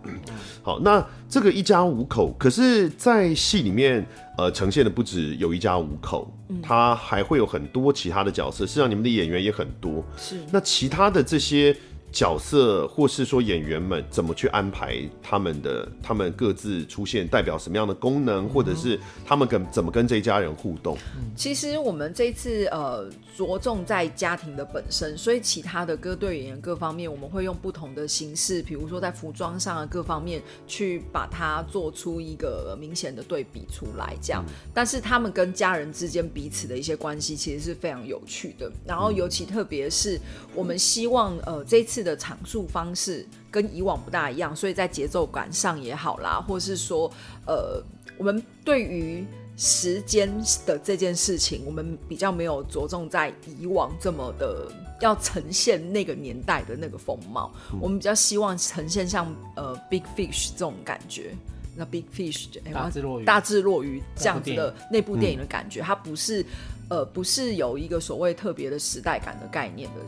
[0.63, 6.31] 好，那这个一家五口，可是，在戏里面，呃，呈现的不止有一家五口，
[6.63, 8.67] 他还会有很多其他的角色。
[8.67, 10.05] 实际上，你们的演员也很多。
[10.19, 11.75] 是，那其他的这些。
[12.13, 20.97] 角色，或是说演员们怎么去安排他们的，他们各自出现代表什么样的功能，或者是他们跟怎么跟这一家人互动？
[21.35, 34.45] 其实我们这次呃着重在家庭的本身，所以其他的歌队演员各方面，我们会用不同的形式，比如说在服装上啊各方面去把它做出一个明显的对比出来，这样。
[34.75, 38.71] 但是他们跟家人之间彼此的一些关系其实是非常有趣的。
[38.87, 40.21] 然后尤其特别是
[40.55, 42.13] 我们希望呃这一次。
[42.13, 47.09] 的阐述方式跟以往不大一样，所以在节奏感上也好啦，或是说，
[47.47, 47.81] 呃，
[48.19, 49.25] 我们对于
[49.57, 50.29] 时间
[50.67, 54.67] 的这件事情，我们比较没有着重在以往这么的
[55.01, 61.37] 要呈现那个年代的那个风貌，嗯、我们比较希望呈现像呃《Big Fish》这种感觉，
[61.77, 66.45] 那《Big Fish》大智若愚，大智若愚这样子的那部电影的感觉，嗯、它不是
[66.91, 70.01] 呃不是有一个所谓特别的时代感的概念的。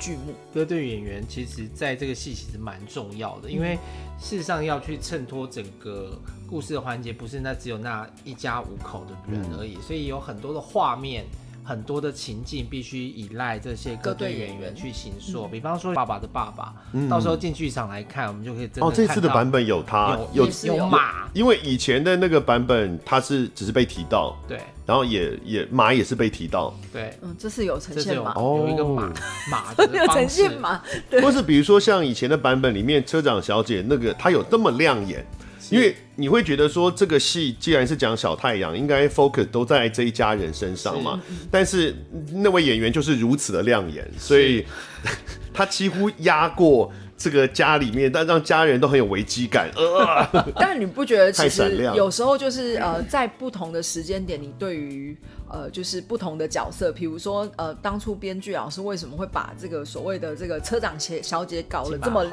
[0.00, 0.34] 剧目。
[0.52, 3.78] 歌队演员其实在这个戏其实蛮重要的，因为
[4.18, 11.24] 事实上要去衬托整个故事的环节，不是那只有那一家五口的人而已，所以有很多的画面。
[11.62, 16.74] 很多的情境必须依赖这些歌队演员去行塑，比方说爸爸的爸爸，
[17.08, 24.58] 到时候进剧场来看，我们就可以真的哦，这次的版本有他，有有马，因为以前的那个版本他是只是被提到，对，
[24.90, 29.12] 然后也也马也是被提到，对，嗯，这是有呈现马，有一个马
[29.48, 30.82] 马的 有呈现马，
[31.22, 35.24] 或是比如说像以前的版本里面车长小姐那个，她有这么亮眼。
[35.70, 41.22] 因为你会觉得说，这个戏既然是讲小太阳，应该 focus 都在这一家人身上嘛。
[41.28, 41.34] 是。
[41.48, 41.94] 但是
[42.32, 44.66] 那位演员就是如此的亮眼，所以是
[45.54, 46.90] 他几乎压过
[47.20, 49.70] 这个家里面，但让家人都很有危机感。
[49.76, 55.14] 呃， 但你不觉得其实有时候就是呃，在不同的时间点，你对于
[55.50, 62.24] 呃就是不同的角色，比如说呃，当初编剧老师为什么会把这个所谓的这个车长小姐搞得这么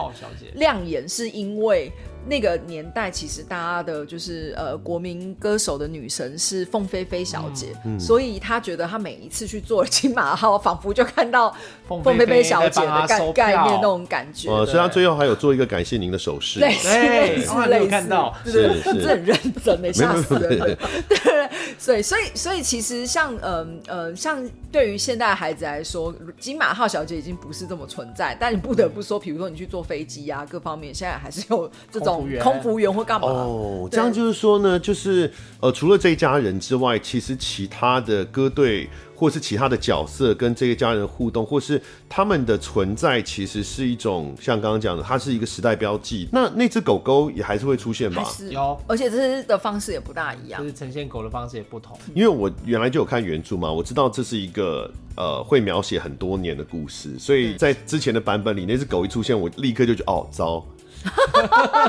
[0.53, 1.91] 亮眼，是因为。
[2.29, 11.55] 那个年代其实大家的就是呃国民歌手的女神是凤飞飞小姐，嗯嗯、所以她觉得她每一次去做金马号，仿佛就看到
[11.87, 14.49] 凤飞飞小姐的概概念那种感觉。
[14.49, 16.59] 呃，所以他最后还有做一个感谢您的手势。
[16.59, 20.77] 对，对是类似看到，是是，是很认真的，吓死人了。
[21.07, 21.47] 对，
[21.79, 33.27] 所以所以所以其实像嗯呃，呃像对于现代孩子来说，金马号小姐已经不是这么存在，但你不得不说，比如说你去坐飞机啊，各方面现在还是有这种空服员或干嘛。
[33.29, 35.31] 哦，这样就是说呢，就是
[35.61, 46.29] 呃，除了这一家人之外，其实其他的歌队或是其他的角色跟这个家人互动，或是他们的存在，其实是一种像刚刚讲的，它是一个时代标记。
[46.31, 48.23] 那那只狗狗也还是会出现吧？
[48.51, 51.97] 有，而且这是的方式也不大一样，就是呈现狗的方式也不同。
[52.13, 60.63] 因为我原来就有看原著嘛，我知道这是一个呃会描写很多年的故事，所以在之前的版本里，那只狗一出现，我立刻就觉得哦，糟。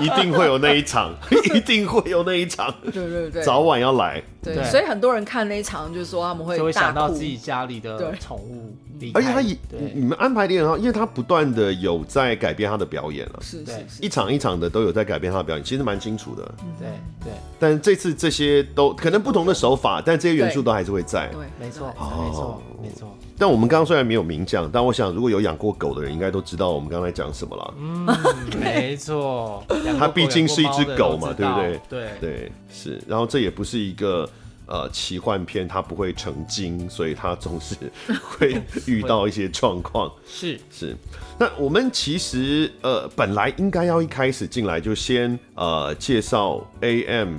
[0.01, 1.15] 一定会有那一场，
[1.55, 4.23] 一定会有那一场，对对对，早晚要来。
[4.43, 8.75] 对，对所以很多人看那一场，就是说他们会就会想到自己家里的宠物。
[9.15, 9.57] 而且他也，
[9.95, 16.43] 你们安排的也很好，因为他不断的有在改变他的表演了，是是是，一场一场的都有在改变他的表演，其实蛮清楚的。
[16.81, 16.89] 对
[17.25, 17.33] 对。
[17.61, 21.29] 但这次这些都可能不同的手法，但这些元素都还是会在。
[21.29, 23.17] 对，没错，没错，没错。
[23.39, 27.75] 但我们刚刚虽然没有明讲，但我想如果有养过狗的人，应该都知道我们刚才讲什么了。
[27.79, 28.07] 嗯，
[28.61, 29.65] 没错，
[29.99, 31.81] 它毕竟是一只狗嘛，对不对？
[31.89, 33.01] 对对是。
[33.07, 34.29] 然后这也不是一个
[34.67, 37.77] 呃奇幻片，它不会成精，所以它总是
[38.23, 40.11] 会遇到一些状况。
[40.27, 40.97] 是是。
[41.39, 47.37] 那我们其实呃本来应该要一开始进来就先呃介绍 AM。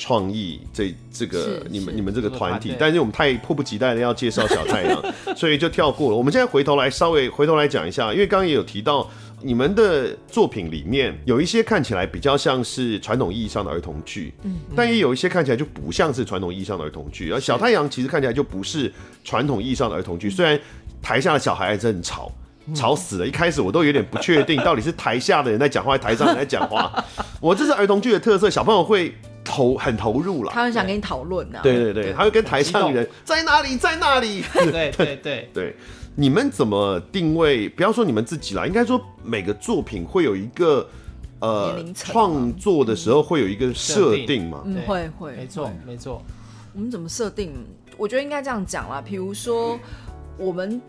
[0.00, 5.02] 创意这这个你们你们这个团体，但是我们太迫不及待的要介绍小太阳，
[5.36, 6.16] 所以就跳过了。
[6.16, 9.06] 我们现在回头来稍微回头来讲一下，因为刚刚也有提到
[9.42, 17.30] 你们的作品里面有一些看起来比较像是传统意义上的儿童剧，嗯，但也有一些看起来就不像是传统意义上的儿童剧。
[17.30, 18.90] 而小太阳其实看起来就不是
[19.22, 20.58] 传统意义上的儿童剧，虽然
[21.02, 22.32] 台下的小孩还是很吵，
[22.74, 23.26] 吵死了。
[23.26, 26.92] 一开始我都有点不确定，到底是台下的人在讲话，台上人在讲话。
[27.40, 29.14] 我这是儿童剧的特色，小朋友会。
[29.42, 31.58] 投很投入了，他很想跟你讨论呢。
[31.62, 34.44] 对对对，他会跟台上人在哪里在哪里。
[34.52, 35.76] 对对对对， 对，
[36.14, 37.66] 你们怎么定位？
[37.70, 40.86] 不要说你们自己啦，应该说每个作品会有一个
[41.40, 44.62] 呃创作的时候会有一个设定嘛？
[44.66, 46.22] 嗯，会会，没错没错。
[46.74, 47.52] 我们怎么设定？
[47.96, 49.02] 我觉得应该这样讲啦。
[49.04, 49.76] 比如说
[50.36, 50.80] 我们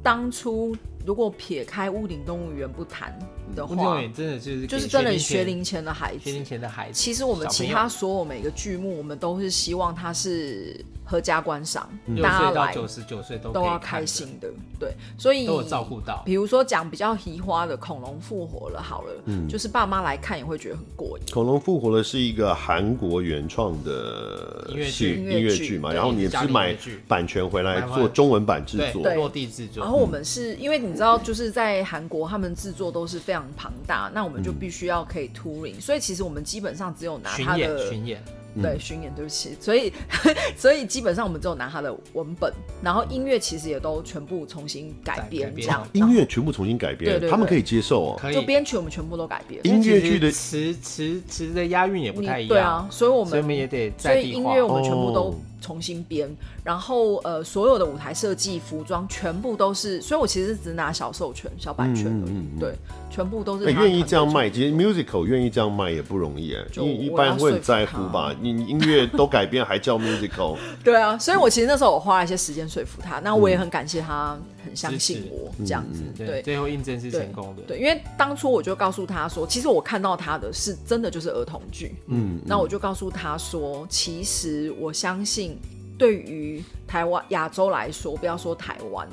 [0.00, 0.76] 当初。
[1.06, 3.18] 如果撇开《屋顶动物园》不谈
[3.56, 6.94] 的话，真的就是就是真的学龄前的孩子，学龄前的孩子。
[6.94, 11.88] 其实我们其他所有每个剧目，我们都是希望它是合家观赏，
[12.22, 14.48] 大家来九十九岁都都要开心的。
[14.80, 16.22] 对，所以都有照顾到。
[16.24, 21.24] 比如说讲比较奇花的《恐龙复活了》，好了，嗯，就是爸妈来看也会觉得很过瘾。
[21.32, 26.74] 《恐龙复活了》是一个韩国原创的音乐剧，音乐剧嘛，然后你也是买
[27.06, 29.84] 版权回来做中文版制作，落地制作。
[29.84, 38.22] 然后我们是因为你知道，就是在韩国他们制作都是非常庞大，那我们就必须要可以 touring，所以其实我们基本上只有拿他的巡演。
[38.60, 39.92] 对，巡演，对不起，所以
[40.56, 49.60] 所以基本上我们只有拿他的文本，然后音乐其实也都全部重新改编，这样音乐全部重新改编对，他们可以接受哦，就编曲我们全部都改编。
[49.64, 56.28] 音乐剧的词词词的押韵也不太一样，对啊，所以我们所以也得，所以音乐我们全部都重新编，
[56.64, 62.74] 然后呃所有的舞台设计、服装全部都是，所以我其实只拿小授权、小版权而已，对，
[63.10, 63.70] 全部都是。
[63.72, 68.34] 愿意这样卖，其实 musical 愿意这样卖也不容易哎，一一般会很在乎吧。
[68.40, 70.56] 你音乐都改编还叫 musical？
[70.82, 76.02] 对啊，所以我其实那时候我花了一些时间说服他，那我也很感谢他很相信我这样子。
[76.16, 77.62] 对，最后印证是成功的。
[77.62, 81.94] 对，因为当初我就告诉他说，其实我看到他的是真的就是儿童剧。
[82.06, 85.58] 嗯，那我就告诉他说，其实我相信，
[85.98, 89.08] 对于台湾亚洲来说，不要说台湾，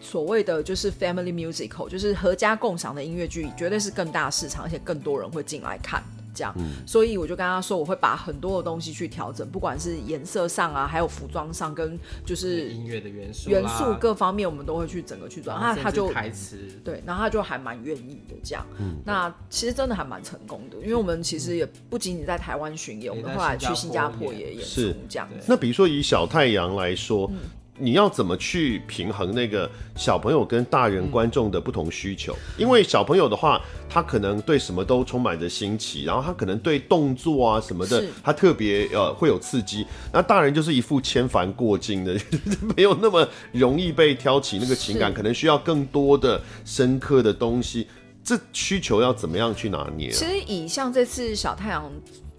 [0.00, 6.02] 所谓的就是 family musical，就是合家共赏的音乐剧，绝对是更大市场，而且更多人会进来看。
[6.34, 15.58] 这样，嗯、所以我就跟他说，我会把很多的东西去调整，不管是颜色上啊，还有服装上，跟就是音乐的元素、元素各方面，我们都会去整个去转。
[15.60, 18.66] 那他就台词对，然后他就还蛮愿意的这样。
[18.78, 25.28] 嗯，那其实真的还蛮成功的，因为我们其实也不仅仅在台湾巡演，我们后来去新加坡也演出这样。
[25.46, 27.30] 那比如说以小太阳来说。
[27.78, 32.36] 嗯你要怎么去平衡那个小朋友跟大人观众的不同需求？
[32.58, 39.86] 因为小朋友的话，他可能对什么都充满着新奇，然后他可能对动作啊什么的，他特别呃会有刺激。
[40.12, 42.14] 那大人就是一副千凡过尽的，
[42.76, 47.88] 没有那么容易被挑起那个情感，可能需要更多的深刻的东西。
[48.22, 50.12] 这需求要怎么样去拿捏啊？
[50.12, 51.90] 其实以像这次小太阳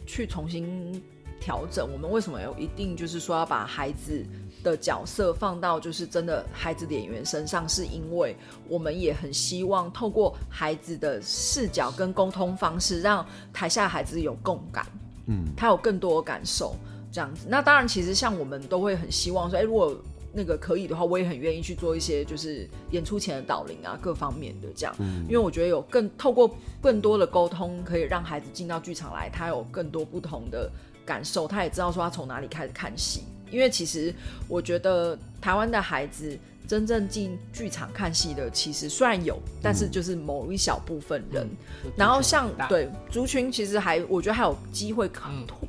[0.06, 1.02] 去重新
[1.42, 4.24] 调整，我们为什么有一定就是说要把孩子
[4.64, 8.36] 的角色放到就是真的孩子的演员身上，是因为
[8.68, 14.86] 我们也很希望透过孩子的视角跟沟通方式，让台下孩子有共感，
[15.28, 16.76] 嗯，他有更多的感受
[17.12, 17.46] 这样子。
[17.48, 19.96] 那当然，其实像我们都会很希望说，哎，如果
[20.36, 24.96] 那个可以的话，我也很愿意去做一些就是演出前的导聆啊，各方面的这样，
[25.28, 26.50] 因为我觉得有更透过
[26.82, 30.72] 更多的沟通，可以让孩子进到剧场来，他有更多不同的
[31.06, 33.22] 感受，他也知道说他从哪里开始看戏。
[33.54, 34.14] 因为其实
[34.48, 36.38] 我觉得台湾的孩子
[36.68, 41.48] 真正进剧场看戏的，其实虽然有，但是就是某一小部分人。
[41.84, 45.08] 嗯、然后像对族群，其实还我觉得还有机会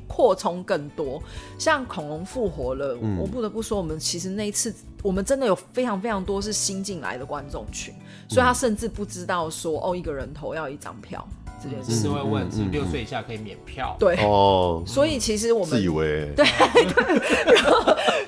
[0.07, 1.21] 扩充更多。
[1.59, 4.73] 像恐龙复活了，嗯、我不得不说，我们其实那一次
[5.03, 7.93] 我们真的有非常非常多是新进来的观众群，
[8.27, 11.27] 所以他甚至不知道说哦，一个人头要一张票。
[11.69, 14.15] 这件事是会问是六岁以下可以免票，对。
[14.23, 16.31] 哦， 所以其实我们自以为。
[16.35, 17.81] 对对，然后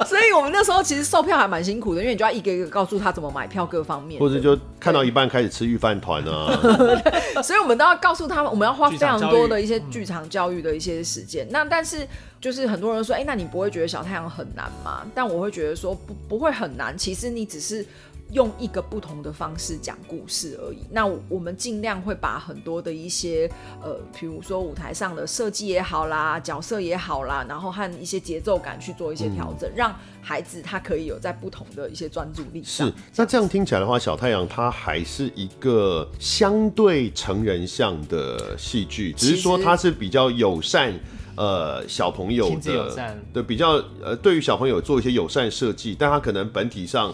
[0.06, 6.60] 所以我们那时候其实售票还蛮辛苦的，因为你就要一个一个告诉他怎么买票，各方面，或者就看到一半开始吃御饭团啊，
[7.44, 11.48] 所以我们都要告诉他们，我们要花非常多的一些剧场教育的一些时间。
[11.52, 12.08] 那但是
[12.42, 15.06] 就是很多人说，哎，那你不会觉得小太阳很难吗？
[15.14, 17.86] 但我会觉得说不不会很难，其实你只是。
[18.32, 20.80] 用一个不同的方式讲故事而已。
[20.92, 23.50] 那我们尽量会把很多的一些
[23.82, 32.88] 呃，比如说舞台上的设计也好啦，角色也好啦，然后和一些节奏感去做一些调整，嗯、让孩子他可以有在不同的一些专注力上。
[32.88, 40.94] 是，那这样听起来的话，小太阳它还是一个相对成人向的戏剧，只是说它是比较友善，
[41.38, 42.94] 呃，小朋友的，
[43.32, 47.14] 对，比较呃，对于小朋友做一些友善设计，但它可能本体上。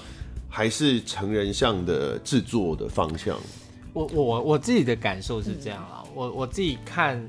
[0.56, 3.36] 还是成人向的制作的方向。
[3.92, 7.28] 我我我自己的感受是这样啊，我我自己看。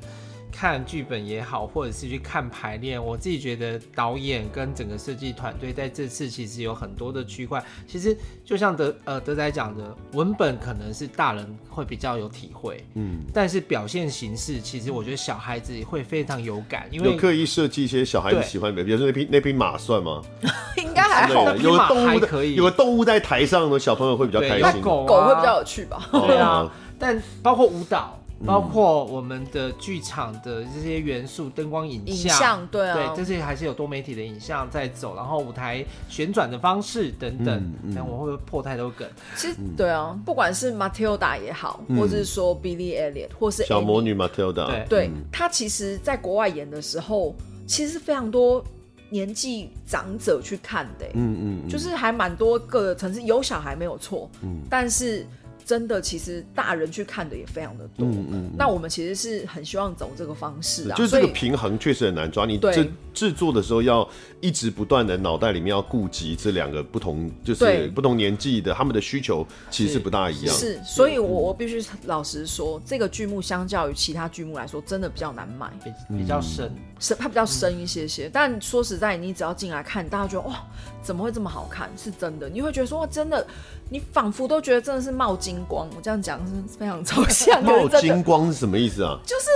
[0.55, 7.63] 看剧本也好，或者是去看排练，我自己觉得导演跟整个设计团队在这次其实有很多的区块。
[7.89, 20.23] 其实就像德呃德仔讲的，文本可能是大人会比较有体会，嗯，但是表现形式其实我觉得小孩子会非常有感，因为有刻意设计一些小孩子喜欢的，比如说那匹那匹马算吗？
[20.79, 26.09] 应该还好，有个动物可以，有个动物在台上的小朋友会比较开心，狗狗会比较有趣吧？
[26.13, 28.17] 对啊，但包括舞蹈。
[28.45, 37.73] 包括我们的剧场的这些元素，灯光、影像，影像对啊，对，这些还是有多媒体的影像在走，然后舞台旋转的方式等等。
[37.83, 38.05] 那、嗯。
[38.05, 39.09] 嗯、我会不会破太多梗？
[39.37, 47.35] 其实对啊，不管是 Matilda 也好，嗯、或者是说 Billy Elliot，或是小魔女 Matilda，对，对嗯、他其实在国外演的时候，
[47.67, 48.63] 其实非常多
[49.11, 51.69] 年纪长者去看的，嗯嗯，嗯。
[51.69, 55.27] 就是还蛮多个城市，有小孩没有错，嗯，但是。
[55.65, 58.07] 真的，其实大人去看的也非常的多。
[58.07, 58.51] 嗯嗯。
[58.57, 62.45] 那我们其实是很希望走这个方式啊，就是这个平衡确实很难抓。
[62.45, 64.07] 你制制作的时候要
[64.41, 70.55] 一直不断的脑袋里面要顾及这两个不同，就是不同年纪的他们的需求其实是不大一样。
[70.55, 78.29] 是，所以我我必须老实说，这个剧目相较于其他剧目来说，真的比较难买，比比较深，深它比较深一些些。
[78.31, 80.63] 但说实在，你只要进来看，大家觉得哇，
[81.03, 81.91] 怎么会这么好看？
[81.97, 83.47] 是真的，你会觉得说哇，真的。
[83.91, 87.63] 你仿佛都觉得真的是冒金光，我这样讲是非常抽象。
[87.65, 89.19] 冒金光是什么意思啊？
[89.27, 89.47] 就是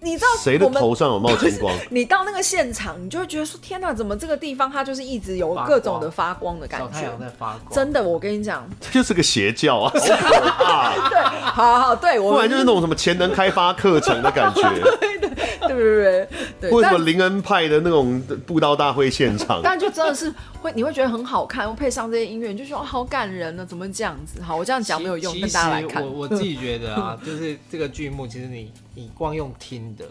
[0.00, 1.74] 你知道谁的头上有冒金光？
[1.90, 6.86] 你到那个现场，你就会觉得说：天哪，怎么这个地方它就是一直有各种的发光的感觉？
[6.86, 7.72] 小太阳在发光。
[7.72, 9.90] 真的，我跟你讲，这就是个邪教啊！
[11.10, 14.62] 对，好好对，我不然就是那种什么潜能开发课程的感觉。
[15.66, 16.28] 对不对？
[16.60, 24.40] 对，或者什么灵恩派的那种布道大会现场，但就真的是会，你会觉得很好看，配上这些音乐，你就说好感人呢，怎么这样子？
[24.42, 26.04] 好，我这样讲没有用，跟大家来看。
[26.04, 30.04] 我我自己觉得啊，就是这个剧目，其实你你光用听的，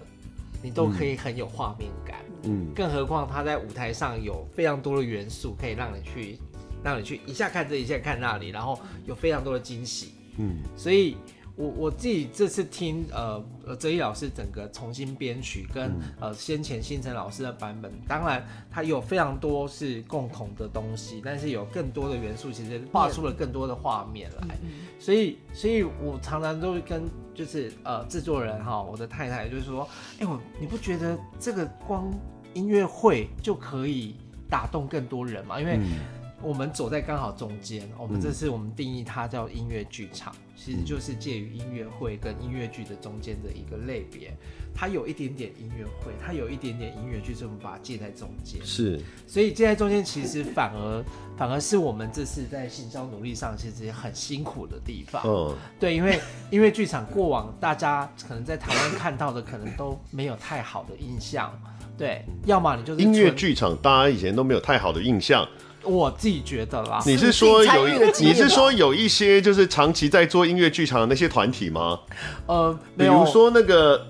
[0.61, 2.17] 你都可以很有画面感。
[2.43, 6.37] 嗯，更何况他在舞台上有非常多的元素，可以让你去
[6.83, 10.13] 让你去一下看这一下看那里，然后有非常多的惊喜。
[10.37, 11.17] 嗯，所以。
[11.55, 24.57] 我我自己这次听呃呃哲一老师整个重新编曲跟、嗯、呃先前新城老师的版本，当然它有非常多是共同的东西，但是有更多的元素，其实画出了更多的画面来。
[24.63, 27.03] 嗯、所以所以我常常都会跟
[27.35, 29.87] 就是呃制作人哈，我的太太就是说，
[30.17, 32.11] 哎、欸、我你不觉得这个光
[32.55, 34.15] 音乐会就可以
[34.49, 35.59] 打动更多人吗？
[35.59, 35.99] 因为、嗯
[36.43, 44.35] 我们走在刚好中间，我们这次我们定义它叫音乐剧场，其实就是介于音乐会跟音乐剧的中间的一个类别。
[44.75, 48.59] 它有一点点音乐会，它有一点点音乐剧，所以我们把它介在中间。
[48.65, 51.05] 是，所以介在中间，其实反而
[51.37, 55.21] 反而是我们这次在行销努力上其实也很辛苦的地方。
[55.25, 56.19] 嗯，对，因为
[56.49, 61.53] 音乐剧场过往大家可能在台湾看到的，可能都没有太好的印象。
[61.95, 65.47] 对，要么你就是音乐剧场，大家以前都没有太好的印象。
[65.83, 71.99] 我自己觉得啦，你是说有一，你是说有一些就是长期在做音乐剧场的那些团体吗？
[72.47, 74.07] 呃，比如说那个，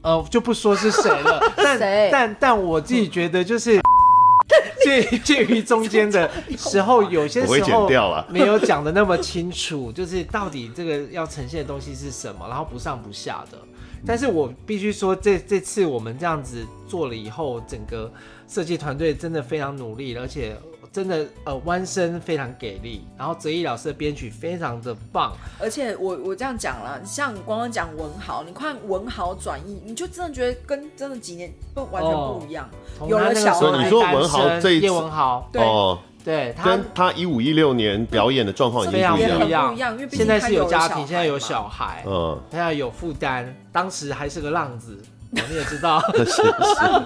[0.00, 1.78] 呃，就不说是谁了， 但
[2.10, 3.78] 但但我自己觉得就是
[4.82, 7.88] 介介于中间的时候，有些时候
[8.30, 13.58] 没有讲的那么清楚， 就是到底这个要呈现的东西是什么，然后不上不下的。
[14.06, 18.10] 但是我必须说，这这次我们这样子做了以后，整个
[18.48, 20.56] 设计团队真的非常努力，而且。
[20.96, 25.30] 真的，呃，弯身非常给力，然后泽一老师的编曲非常的棒，
[25.60, 32.66] 而且我我这样讲了，像光光讲文豪，你看文豪转译，你就真的觉得跟真的几年不完全不一样。
[32.98, 44.98] 哦、有了小孩，你说文豪这一叶文豪，对，哦、对，他跟他一五一六年表演的状况已经不一样，不一样，因为现在是有家庭，现在有小孩，嗯，现在有负担，当时还是个浪子。
[45.32, 46.42] 哦、你也知道， 是是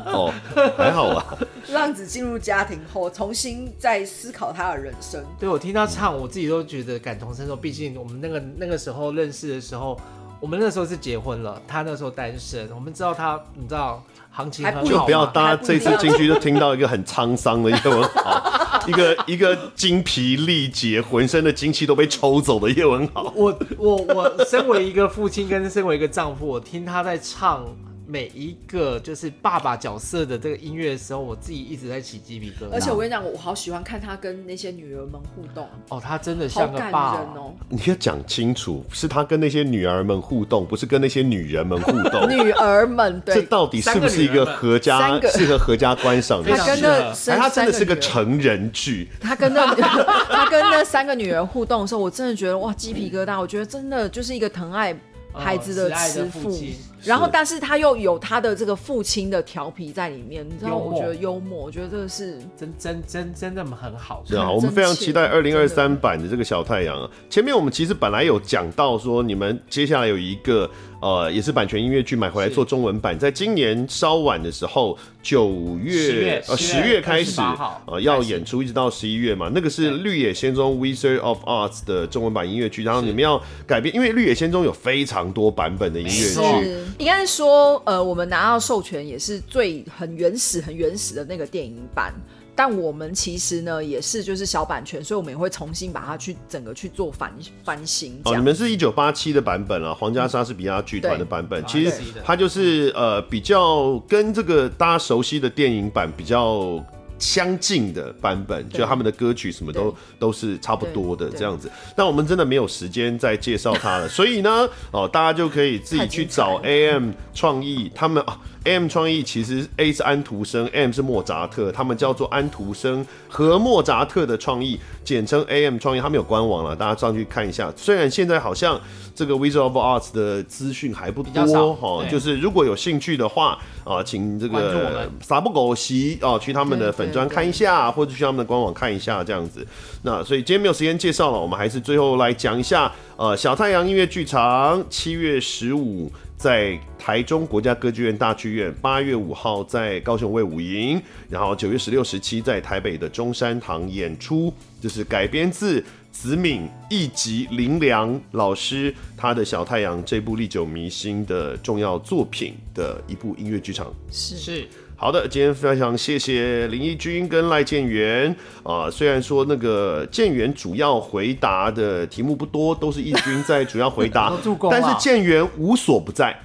[0.06, 0.32] 哦，
[0.76, 1.24] 还好啊。
[1.72, 5.24] 浪子进入家庭后，重新再思考他的人生。
[5.38, 7.56] 对，我听他唱，我自己都觉得感同身受。
[7.56, 9.98] 毕竟我们那个那个时候认识的时候，
[10.40, 12.68] 我们那时候是结婚了，他那时候单身。
[12.74, 23.32] 我们知道他，你知道行情很好，就不要大家这次进去就听到一个很沧桑的叶文豪，一个一个精疲力竭、浑身的精气都被抽走的叶文豪。
[23.36, 27.64] 我我我身为一个父亲，跟身为一个丈夫，我听他在唱。
[28.10, 32.72] 每一个就是爸爸角色的这个音乐的时候，我自己一直在起鸡皮疙瘩。
[32.72, 35.68] 而且我跟你讲，我好喜欢看他跟那些女儿们互动。
[35.90, 37.54] 哦，他真的像个爸哦。
[37.68, 42.28] 你要讲清楚，是他跟那些女儿们互动，不是跟那些女人们互动。
[42.28, 46.50] 女儿们，对，这到底是不是一个合家适合合家观赏的？
[46.56, 49.08] 他跟那三他真的是个成人剧。
[49.20, 49.72] 他跟那
[50.28, 53.40] 他跟那三个女儿互动的时候，我真的觉得哇，鸡皮疙瘩。
[53.40, 54.92] 我觉得真的就是一个疼爱
[55.32, 56.58] 孩子的慈父。
[57.04, 60.76] 然后，但是他又有他的这个父亲的调皮在里面，你知道？
[60.76, 64.22] 我觉得幽默，我觉得这个是真真真真的很好。
[64.26, 67.10] 是啊，我们非常期待二零二三版的这个小太阳啊。
[67.28, 70.70] 前面我们其实本来有讲到说，你们接下来有一个
[71.00, 77.40] 呃，也是版权音乐剧买回来做中文版，在今年稍晚的时候，九月呃十月开始
[77.86, 79.50] 呃要演出，一直到十一月嘛。
[79.54, 86.89] 那个是《绿野仙踪 Wizard of Oz》的中文版音乐剧，然后你们要改编，因为《绿野仙踪》有非常多版本的音乐剧。
[86.98, 92.12] 应该是说，呃，我们拿到授权也是最很原始、很原始的那个电影版，
[92.54, 97.32] 但我们其实呢也是就是小版权，所以我们也会重新把它去整个去做翻
[97.64, 98.20] 翻新。
[98.24, 101.92] 哦，你们是一九八七的版本啊，皇家莎士比亚剧团的版本，其实
[102.24, 106.84] 它就是呃比较跟这个大家熟悉的电影版比较。
[107.20, 111.70] 相近的版本，就他们的歌曲什么都都是差不多的这样子。
[111.96, 126.00] 那我们真的没有时间再介绍它了，所以呢，哦，大家就可以自己去找 AM 创意，他们啊，AM 创意其实 A 是安徒生，M 是莫扎特，他们叫做安徒生和莫扎特的创意，简称 AM 创意。
[126.00, 127.70] 他们有官网了，大家上去看一下。
[127.76, 128.80] 虽然现在好像
[129.14, 137.10] 这个 Visual Arts 的资讯还不多哈，就是如果有兴趣的话啊，请这个撒不狗席啊，去他们的粉。
[137.12, 139.66] 专看一下，或者去他们的官网看一下，这样子。
[140.02, 142.90] 那所以今天没有时间介绍了，我们还是最后来讲一下。
[143.16, 146.10] 呃，小太阳音乐剧场七月十五
[146.40, 163.94] 在台中国家歌剧院大剧院，八月五号在高雄卫武营，然后九月十六、十七在台北的中山堂演出，就是改编自子敏一吉林良老师他的小太阳这部历久弥新的重要作品的一部音乐剧场。
[164.10, 164.66] 是是。
[165.00, 168.28] 好的，今天非常谢谢林义君跟赖建元。
[168.62, 168.90] 啊、呃。
[168.90, 174.30] 虽然说那个建元主要回答的题目不多，都是义君在主要回答，
[174.70, 176.38] 但是建元无所不在，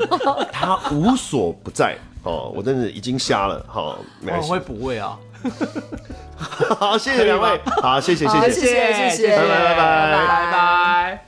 [0.50, 1.98] 他无所不在。
[2.22, 2.50] 哦。
[2.56, 5.18] 我真的已经瞎了，好、哦，没关系，我会补位啊。
[6.80, 11.27] 好，谢谢两位，好，谢谢，谢谢，谢谢，谢谢，拜拜，拜拜，拜拜。